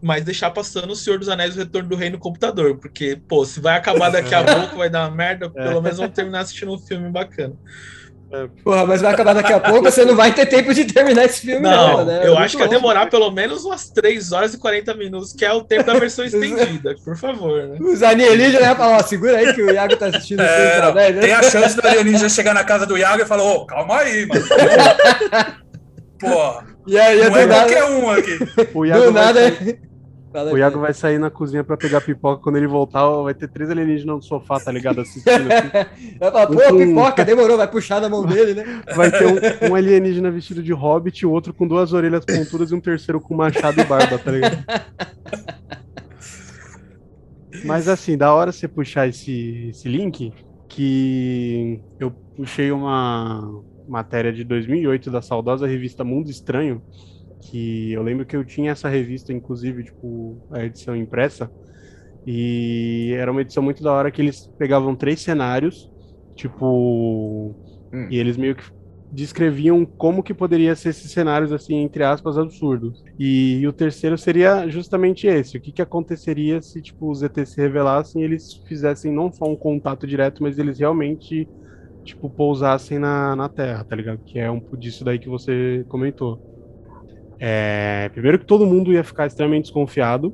[0.02, 2.76] mas deixar passando o Senhor dos Anéis e o Retorno do Rei no computador.
[2.78, 6.14] Porque, pô, se vai acabar daqui a pouco, vai dar uma merda, pelo menos vamos
[6.14, 7.54] terminar assistindo um filme bacana.
[8.64, 11.42] Porra, mas vai acabar daqui a pouco, você não vai ter tempo de terminar esse
[11.42, 12.20] filme, não, Não, né?
[12.22, 12.74] eu Muito acho que longe.
[12.76, 16.24] demorar pelo menos umas 3 horas e 40 minutos, que é o tempo da versão
[16.24, 17.76] estendida, por favor, né?
[17.78, 20.76] Os alienígenas iam falar, ó, segura aí que o Iago tá assistindo o filme É,
[20.78, 21.20] pra nós, né?
[21.20, 24.24] tem a chance do alienígena chegar na casa do Iago e falar, ô, calma aí,
[24.24, 24.42] mano.
[26.18, 28.38] Pô, E aí, não é nada- qualquer um aqui.
[28.74, 29.78] O Iago, Do vai nada, sair,
[30.52, 30.56] O.
[30.56, 32.42] Iago vai sair na cozinha pra pegar pipoca.
[32.42, 35.00] Quando ele voltar, vai ter três alienígenas no sofá, tá ligado?
[35.00, 35.48] Assistindo.
[35.52, 36.16] assim.
[36.18, 38.82] Vai falar, pô, Um pipoca, demorou, vai puxar na mão dele, né?
[38.96, 42.74] Vai ter um, um alienígena vestido de hobbit, o outro com duas orelhas pontudas e
[42.74, 44.64] um terceiro com machado e barba, tá ligado?
[47.64, 50.32] Mas assim, da hora você puxar esse, esse link,
[50.68, 56.82] que eu puxei uma matéria de 2008 da saudosa revista Mundo Estranho,
[57.42, 61.50] que eu lembro que eu tinha essa revista, inclusive, tipo, a edição impressa,
[62.26, 65.90] e era uma edição muito da hora que eles pegavam três cenários,
[66.36, 67.56] tipo,
[68.10, 68.64] e eles meio que
[69.10, 73.02] descreviam como que poderia ser esses cenários, assim, entre aspas, absurdos.
[73.18, 77.60] E, o terceiro seria justamente esse, o que que aconteceria se, tipo, os ETs se
[77.60, 81.50] revelassem e eles fizessem não só um contato direto, mas eles realmente,
[82.04, 84.20] tipo, pousassem na, na Terra, tá ligado?
[84.24, 86.40] Que é um disso daí que você comentou.
[87.44, 90.32] É, primeiro que todo mundo ia ficar extremamente desconfiado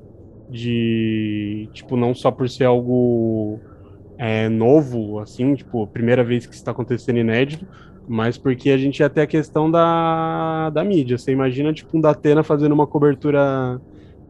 [0.51, 3.59] de, tipo, não só por ser algo
[4.19, 7.67] é, novo, assim, tipo, primeira vez que isso está acontecendo inédito,
[8.07, 11.17] mas porque a gente ia ter a questão da, da mídia.
[11.17, 13.81] Você imagina, tipo, um Datena fazendo uma cobertura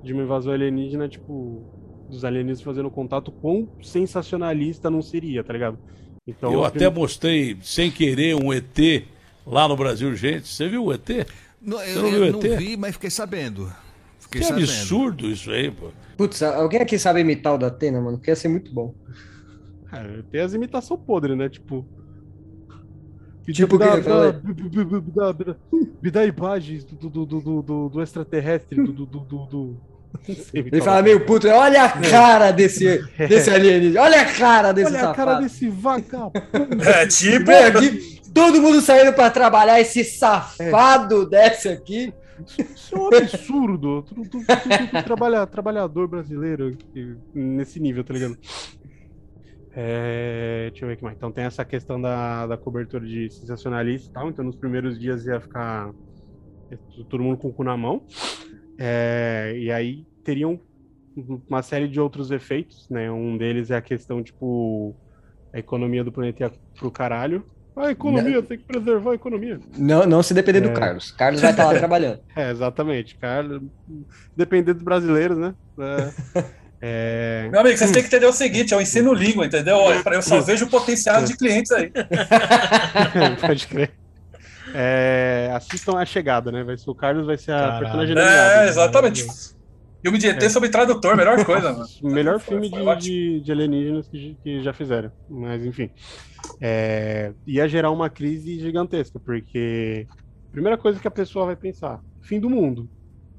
[0.00, 1.60] de uma invasão alienígena, tipo,
[2.08, 5.80] dos alienígenas fazendo contato, quão sensacionalista não seria, tá ligado?
[6.24, 9.02] Então, eu até mostrei, sem querer, um ET
[9.44, 10.46] lá no Brasil, gente.
[10.46, 11.26] Você viu o ET?
[11.60, 13.72] Não, eu não eu não vi, mas fiquei sabendo.
[14.18, 14.64] Fiquei Que sabendo.
[14.64, 15.90] absurdo isso aí, pô.
[16.16, 18.18] Putz, alguém aqui sabe imitar o da Atena, mano?
[18.18, 18.94] Que ia ser muito bom.
[19.92, 21.48] É, tem as imitações podres, né?
[21.48, 21.86] Tipo.
[23.50, 23.78] Tipo
[26.02, 28.92] me dá, imagens do, do, do, do, extraterrestre, do.
[29.06, 29.80] do,
[30.24, 34.90] sei Ele fala meio puto, olha a cara desse, desse alienígena, olha a cara desse
[34.92, 35.42] Olha a cara safado.
[35.42, 36.82] desse vagabundo.
[36.84, 37.50] É, tipo.
[37.50, 42.12] Aqui, todo mundo saindo pra trabalhar, esse safado desce aqui.
[42.58, 44.02] Isso é um absurdo.
[44.02, 46.76] Tu, tu, tu, tu, tu trabalha, trabalhador brasileiro
[47.34, 48.38] nesse nível, tá ligado?
[49.72, 51.16] É, deixa eu ver aqui mais.
[51.16, 54.28] Então tem essa questão da, da cobertura de sensacionalista e tal.
[54.28, 55.90] Então nos primeiros dias ia ficar
[57.08, 58.02] todo mundo com o cu na mão.
[58.78, 60.60] É, e aí teriam
[61.48, 63.10] uma série de outros efeitos, né?
[63.10, 64.94] Um deles é a questão, tipo,
[65.52, 67.44] a economia do planeta ia pro caralho.
[67.74, 69.60] A economia, tem que preservar a economia.
[69.76, 70.72] Não, não se depender do É.
[70.72, 71.12] Carlos.
[71.12, 72.20] Carlos vai estar lá trabalhando.
[72.36, 73.16] É, exatamente.
[73.16, 73.60] Cara,
[74.36, 75.54] depender dos brasileiros, né?
[75.78, 76.44] É,
[76.82, 77.48] é...
[77.50, 79.76] Meu amigo, vocês têm que entender o seguinte: eu ensino língua, entendeu?
[79.76, 81.92] Olha, Eu só vejo o potencial de clientes aí.
[83.40, 83.92] Pode crer.
[84.74, 86.62] É, assistam a chegada, né?
[86.64, 87.78] Vai ser o Carlos, vai ser a Caralho.
[87.80, 88.16] personagem É,
[88.62, 88.68] né?
[88.68, 89.26] exatamente.
[90.00, 90.48] Filme de ET É.
[90.48, 91.84] sobre tradutor, melhor coisa, mano.
[92.02, 93.00] Melhor Foi- filme foi de, ótimo.
[93.14, 95.10] de, de alienígenas que, que já fizeram.
[95.28, 95.90] Mas, enfim.
[96.60, 100.06] É, ia gerar uma crise gigantesca, porque
[100.48, 102.88] a primeira coisa que a pessoa vai pensar, fim do mundo.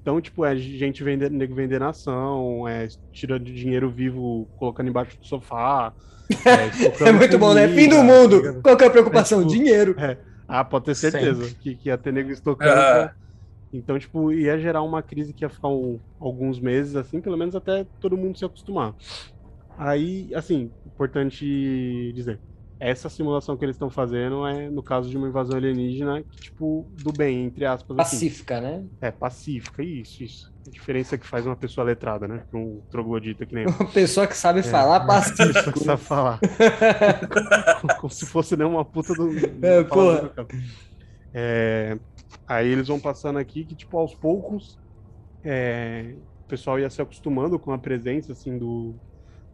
[0.02, 5.26] Então, tipo, é gente vender, nego vender nação, é tirando dinheiro vivo, colocando embaixo do
[5.26, 5.94] sofá.
[6.46, 7.68] É, É muito bom, né?
[7.70, 8.42] Fim do comida, mundo.
[8.54, 8.60] tá?
[8.62, 9.40] Qual que é a preocupação?
[9.40, 9.96] É, tipo, Dinheiro.
[9.98, 10.16] é.
[10.50, 11.58] Ah, pode ter certeza Sempre.
[11.60, 12.88] que, que ia ter nego estocando.
[12.88, 13.16] Ah.
[13.74, 17.56] Então, tipo, ia gerar uma crise que ia ficar um- alguns meses, assim, pelo menos
[17.56, 18.95] até todo mundo se acostumar.
[19.78, 21.45] Aí, assim, importante
[22.14, 22.41] dizer,
[22.80, 27.12] essa simulação que eles estão fazendo é no caso de uma invasão alienígena, tipo, do
[27.12, 27.98] bem, entre aspas.
[28.00, 28.16] assim.
[28.18, 28.86] Pacífica, né?
[29.02, 30.52] É, pacífica, isso, isso.
[30.66, 32.46] A diferença que faz uma pessoa letrada, né?
[32.50, 33.66] Pra um troglodita que nem.
[33.68, 35.54] Uma pessoa que sabe É, falar uma pacífico.
[35.54, 36.40] pessoa que sabe falar.
[38.00, 39.30] Como se fosse né, uma puta do.
[39.66, 40.32] É, porra.
[41.34, 41.98] É,
[42.48, 44.78] aí eles vão passando aqui que, tipo, aos poucos,
[45.44, 48.96] é, o pessoal ia se acostumando com a presença, assim, do,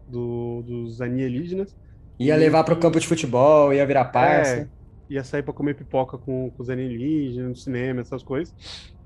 [0.08, 1.76] do- dos alienígenas.
[2.20, 4.58] Ia E- levar pro campo de futebol, ia virar parça.
[4.58, 4.68] É,
[5.10, 8.54] ia sair pra comer pipoca com, com os alienígenas, no cinema, essas coisas.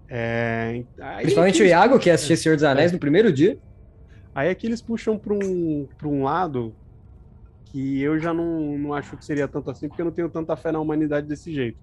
[0.07, 2.93] É, aí Principalmente o Iago, que assistia Senhor dos Anéis É.
[2.93, 3.57] no primeiro dia.
[4.33, 6.75] Aí aqui eles puxam para um, pra um lado
[7.65, 10.55] que eu já não, não acho que seria tanto assim, porque eu não tenho tanta
[10.57, 11.77] fé na humanidade desse jeito.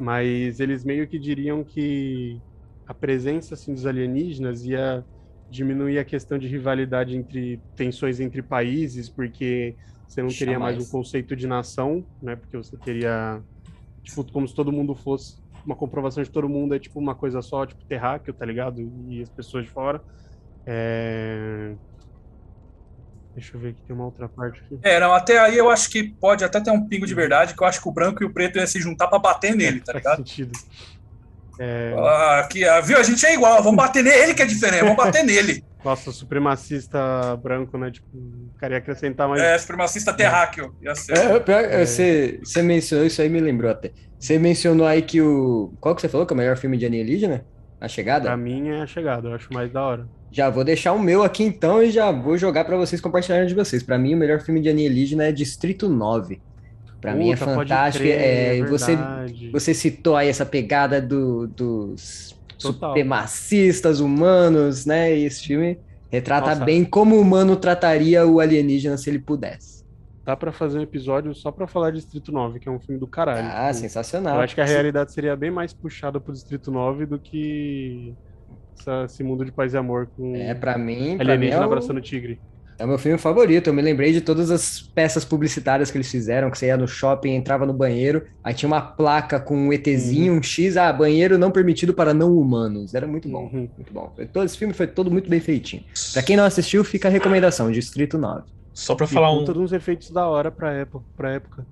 [0.00, 2.40] Mas eles meio que diriam que
[2.86, 5.04] a presença assim, dos alienígenas ia
[5.50, 9.76] diminuir a questão de rivalidade entre tensões entre países, porque
[10.06, 10.88] você não teria mais Jamais.
[10.88, 12.36] um conceito de nação, né?
[12.36, 13.42] Porque você teria
[14.02, 17.42] tipo como se todo mundo fosse uma comprovação de todo mundo é tipo uma coisa
[17.42, 18.80] só, tipo terráqueo, tá ligado?
[19.08, 20.02] E as pessoas de fora.
[20.66, 21.74] É...
[23.34, 24.78] Deixa eu ver aqui, tem uma outra parte aqui.
[24.82, 27.62] É, não, até aí eu acho que pode até ter um pingo de verdade, que
[27.62, 29.92] eu acho que o branco e o preto iam se juntar pra bater nele, tá
[29.94, 30.16] ligado?
[30.16, 30.52] sentido.
[31.62, 31.94] É...
[31.94, 32.96] Ah, aqui, ah, viu?
[32.96, 35.62] A gente é igual, vamos bater nele, ele que é diferente, vamos bater nele.
[35.84, 37.90] Nossa, supremacista branco, né?
[37.90, 39.42] Tipo, o cara ia acrescentar mais.
[39.42, 40.74] É, supremacista terráqueo.
[40.80, 41.18] Ia ser.
[41.18, 43.90] É, pior, Você, você mencionou isso aí, me lembrou até.
[44.18, 45.72] Você mencionou aí que o.
[45.80, 47.44] Qual que você falou que é o melhor filme de alienígena?
[47.78, 48.26] A Chegada?
[48.26, 50.08] Pra mim é a chegada, eu acho mais da hora.
[50.30, 53.54] Já vou deixar o meu aqui então e já vou jogar pra vocês compartilharem de
[53.54, 53.82] vocês.
[53.82, 56.40] Pra mim, o melhor filme de alienígena é Distrito 9.
[57.00, 58.04] Pra mim é fantástico.
[58.04, 58.96] crer, é, é você,
[59.52, 62.90] você citou aí essa pegada do- dos Total.
[62.90, 65.16] supremacistas humanos, né?
[65.16, 65.78] E esse filme
[66.10, 66.64] retrata Nossa.
[66.64, 69.80] bem como o humano trataria o alienígena se ele pudesse.
[70.24, 73.00] Dá pra fazer um episódio só pra falar de Distrito 9, que é um filme
[73.00, 73.48] do caralho.
[73.50, 74.36] Ah, Tipo, sensacional.
[74.36, 78.12] Eu acho que a realidade seria bem mais puxada pro Distrito 9 do que
[78.78, 81.60] essa- esse mundo de paz e amor com É, pra mim, pra mim alienígena é
[81.60, 82.38] o- abraçando tigre.
[82.80, 83.66] É o meu filme favorito.
[83.66, 86.88] Eu me lembrei de todas as peças publicitárias que eles fizeram, que você ia no
[86.88, 91.36] shopping, entrava no banheiro, aí tinha uma placa com um ETzinho, um X, ah, banheiro
[91.36, 92.94] não permitido para não humanos.
[92.94, 93.68] Era muito bom, Uhum.
[93.76, 94.14] muito bom.
[94.32, 95.84] Todo esse filme foi todo muito bem feitinho.
[96.14, 98.44] Pra quem não assistiu, fica a recomendação, Distrito 9.
[98.72, 101.04] Só pra E falar um, de uns efeitos da hora pra época.
[101.14, 101.66] Pra época.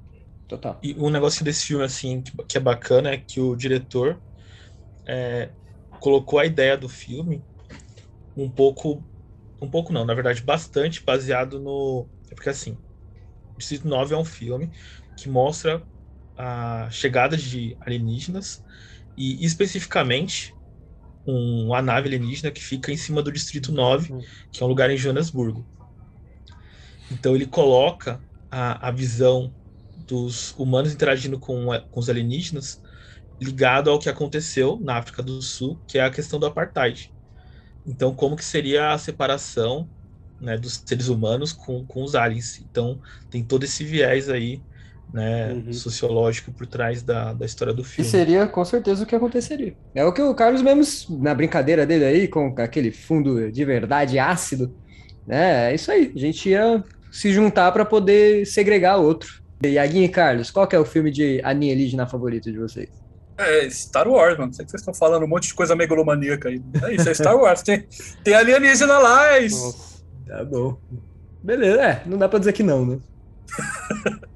[0.46, 0.78] Total.
[0.82, 4.20] E um negócio desse filme, assim, que, que é bacana é que o diretor
[5.06, 5.50] é,
[6.00, 7.42] colocou a ideia do filme
[8.36, 9.02] um pouco.
[9.60, 12.10] Um pouco não, na verdade, bastante baseado no.
[12.30, 12.80] É porque assim,
[13.56, 14.70] Distrito 9 é um filme
[15.16, 15.86] que mostra
[16.36, 18.62] a chegada de alienígenas
[19.16, 20.56] e especificamente
[21.26, 24.14] um- uma nave alienígena que fica em cima do Distrito 9,
[24.52, 25.68] que é um lugar em Joanesburgo.
[27.10, 29.54] Então ele coloca a, a visão
[29.96, 32.78] dos humanos interagindo com, com os alienígenas
[33.40, 37.12] ligado ao que aconteceu na África do Sul, que é a questão do apartheid.
[37.88, 39.90] Então, como que seria a separação
[40.40, 42.60] né, dos seres humanos com, com os aliens?
[42.60, 44.64] Então, tem todo esse viés aí
[45.12, 45.70] né, Uhum.
[45.70, 48.04] sociológico por trás da, da história do E filme.
[48.04, 49.76] seria com certeza o que aconteceria.
[49.94, 54.18] É o que o Carlos mesmo, na brincadeira dele aí, com aquele fundo de verdade
[54.18, 54.72] ácido,
[55.26, 55.70] né?
[55.72, 56.12] É isso aí.
[56.14, 59.28] A gente ia se juntar para poder segregar outro.
[59.64, 62.90] E Iaguinho e Carlos, qual é o filme de alienígena favorito de vocês?
[63.38, 64.52] É Star Wars, mano.
[64.52, 66.60] Sei que vocês estão falando um monte de coisa megalomaníaca aí.
[66.82, 67.62] É isso, é Star Wars.
[67.62, 67.86] Tem,
[68.24, 70.02] tem alienígena lá, é isso.
[70.26, 70.78] Tá bom.
[71.42, 72.98] Beleza, é, não dá pra dizer que não, né?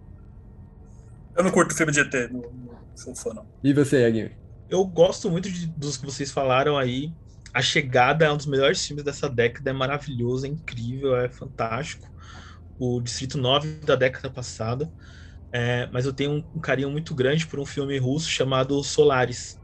[1.36, 3.46] Eu não curto filme de ET, não, não sou fã, não.
[3.64, 4.30] E você, Iaguinho?
[4.68, 7.12] Eu gosto muito de- dos que vocês falaram aí.
[7.54, 12.08] A Chegada é um dos melhores filmes dessa década, é maravilhoso, é incrível, é fantástico.
[12.78, 14.90] O Distrito 9 da década passada.
[15.52, 19.60] É, mas eu tenho um, um carinho muito grande por um filme russo chamado Solaris,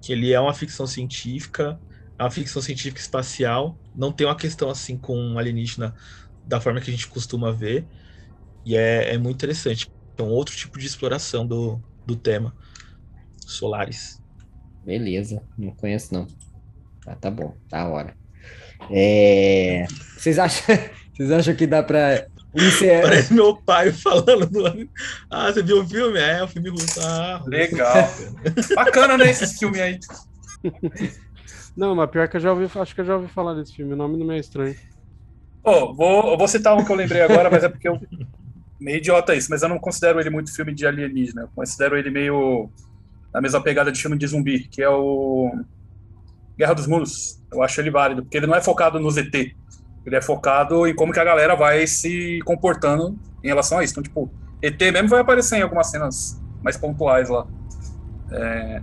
[0.00, 1.80] que ele é uma ficção científica,
[2.18, 5.94] é uma ficção científica espacial, não tem uma questão assim com alienígena
[6.46, 7.86] da forma que a gente costuma ver,
[8.64, 9.90] e é, é muito interessante.
[10.16, 12.54] É um outro tipo de exploração do, do tema.
[13.44, 14.22] Solaris.
[14.84, 16.26] Beleza, não conheço não.
[17.06, 18.16] Ah, tá bom, tá hora.
[18.90, 19.86] É...
[20.16, 20.76] Vocês acham,
[21.12, 21.82] vocês acham que dá
[22.52, 23.02] pra encerrar?
[23.02, 24.88] Parece meu pai falando do.
[25.30, 26.18] Ah, você viu o filme?
[26.18, 27.00] É, é o filme russo.
[27.00, 27.42] Ah.
[27.46, 27.94] Legal.
[28.74, 29.98] Bacana, né, esses filmes aí.
[31.76, 33.94] Não, mas pior que eu já ouvi, acho que eu já ouvi falar desse filme,
[33.94, 34.76] o nome não me é estranho.
[35.64, 38.00] Ô, vou, eu vou citar um que eu lembrei agora, mas é porque eu.
[38.80, 41.42] Meio idiota isso, mas eu não considero ele muito filme de alienígena.
[41.42, 42.68] Eu considero ele meio.
[43.32, 45.52] na mesma pegada de filme de zumbi, que é o.
[46.58, 47.40] Guerra dos Mundos.
[47.52, 49.56] Eu acho ele válido, porque ele não é focado no ZT.
[50.04, 53.92] Ele é focado em como que a galera vai se comportando em relação a isso.
[53.92, 54.30] Então, tipo,
[54.60, 57.46] ET mesmo vai aparecer em algumas cenas mais pontuais lá.
[58.30, 58.80] É,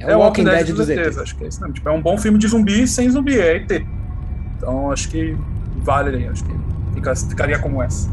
[0.00, 1.18] É o Walking Dead dos ETs, ETs.
[1.18, 1.74] Acho que é isso mesmo.
[1.74, 3.86] Tipo, é um bom filme de zumbi sem zumbi, é ET.
[4.56, 5.36] Então, acho que
[5.78, 6.28] vale aí.
[6.28, 6.52] Acho que
[6.94, 8.08] fica- ficaria como essa.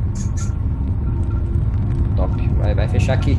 [2.15, 3.37] Top, vai, vai fechar aqui.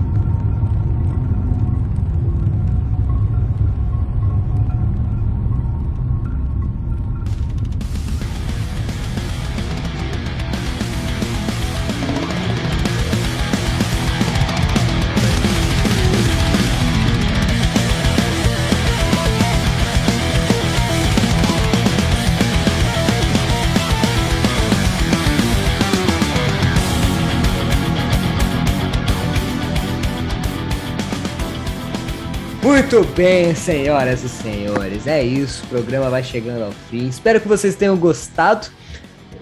[32.91, 35.07] Muito bem, senhoras e senhores.
[35.07, 37.07] É isso, o programa vai chegando ao fim.
[37.07, 38.69] Espero que vocês tenham gostado.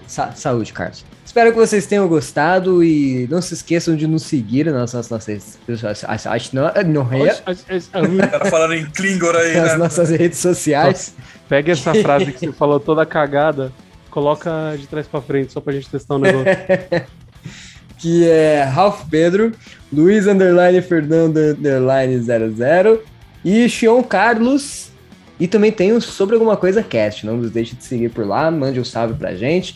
[0.05, 1.05] Sa- saúde, Carlos.
[1.25, 5.57] Espero que vocês tenham gostado e não se esqueçam de nos seguir nas nossas nossas
[5.65, 6.27] redes sociais.
[6.27, 7.31] Acho não, não é.
[7.31, 9.77] O cara falando em Klingon aí, Nas né?
[9.77, 11.15] nossas redes sociais.
[11.47, 13.71] Pega essa frase que você falou toda cagada,
[14.11, 16.47] coloca de trás pra frente, só pra gente testar o negócio.
[17.97, 19.53] que é Ralph Pedro,
[19.89, 24.91] Luiz Underline Fernando Underline 00 e Xion Carlos.
[25.39, 27.25] E também tem o Sobre Alguma Coisa Cast.
[27.25, 29.75] Não nos deixe de seguir por lá, mande um salve pra gente.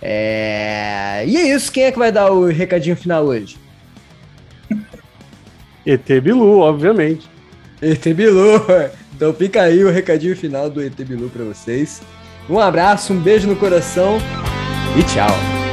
[0.00, 1.24] É...
[1.26, 3.56] E é isso, quem é que vai dar o recadinho final hoje?
[5.84, 7.28] ET Bilu, obviamente.
[7.82, 8.60] ET Bilu.
[9.16, 12.02] Então fica aí o recadinho final do ET Bilu pra vocês.
[12.50, 14.18] Um abraço, um beijo no coração
[14.98, 15.63] e tchau.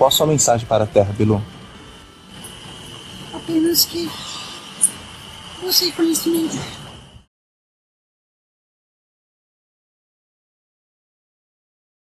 [0.00, 1.42] Qual a sua mensagem para a Terra, Bilu?
[3.34, 4.06] Apenas que
[5.60, 6.56] você conhecimento.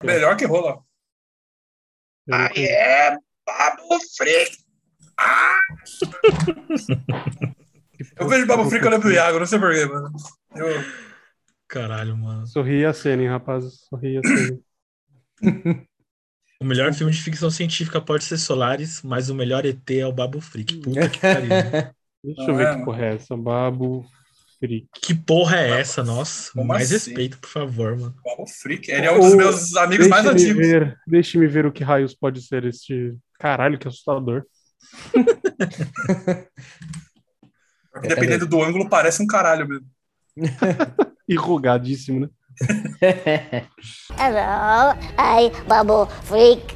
[0.03, 0.83] Melhor que rola.
[2.31, 4.55] Ah, é, Babu Freak.
[5.17, 5.59] Ah!
[8.19, 10.11] eu vejo Babu Freak olhando pro Iago, não sei porquê, mano.
[10.53, 10.67] Eu...
[11.67, 12.45] Caralho, mano.
[12.45, 13.87] Sorri a cena, hein, rapaz.
[13.89, 14.59] Sorri a cena.
[16.61, 20.11] O melhor filme de ficção científica pode ser Solaris, mas o melhor ET é o
[20.11, 20.75] Babu Freak.
[20.77, 21.49] Puta que pariu.
[22.21, 23.37] Deixa eu ver que porra é essa.
[23.37, 24.05] Babo
[24.59, 24.87] Freak.
[25.01, 26.03] Que porra é essa?
[26.03, 27.11] Nossa, Como mais assim?
[27.11, 28.13] respeito, por favor, mano.
[28.25, 28.91] Babu Freak.
[28.91, 30.67] Ele é um dos meus amigos mais Deixe-me antigos.
[30.67, 33.15] Ver, Deixe-me ver o que raios pode ser este.
[33.39, 34.43] Caralho, que assustador.
[38.01, 39.87] Dependendo do ângulo, parece um caralho mesmo.
[41.27, 42.29] Enrugadíssimo, né?
[44.19, 46.75] Hello, I Bubble Freak.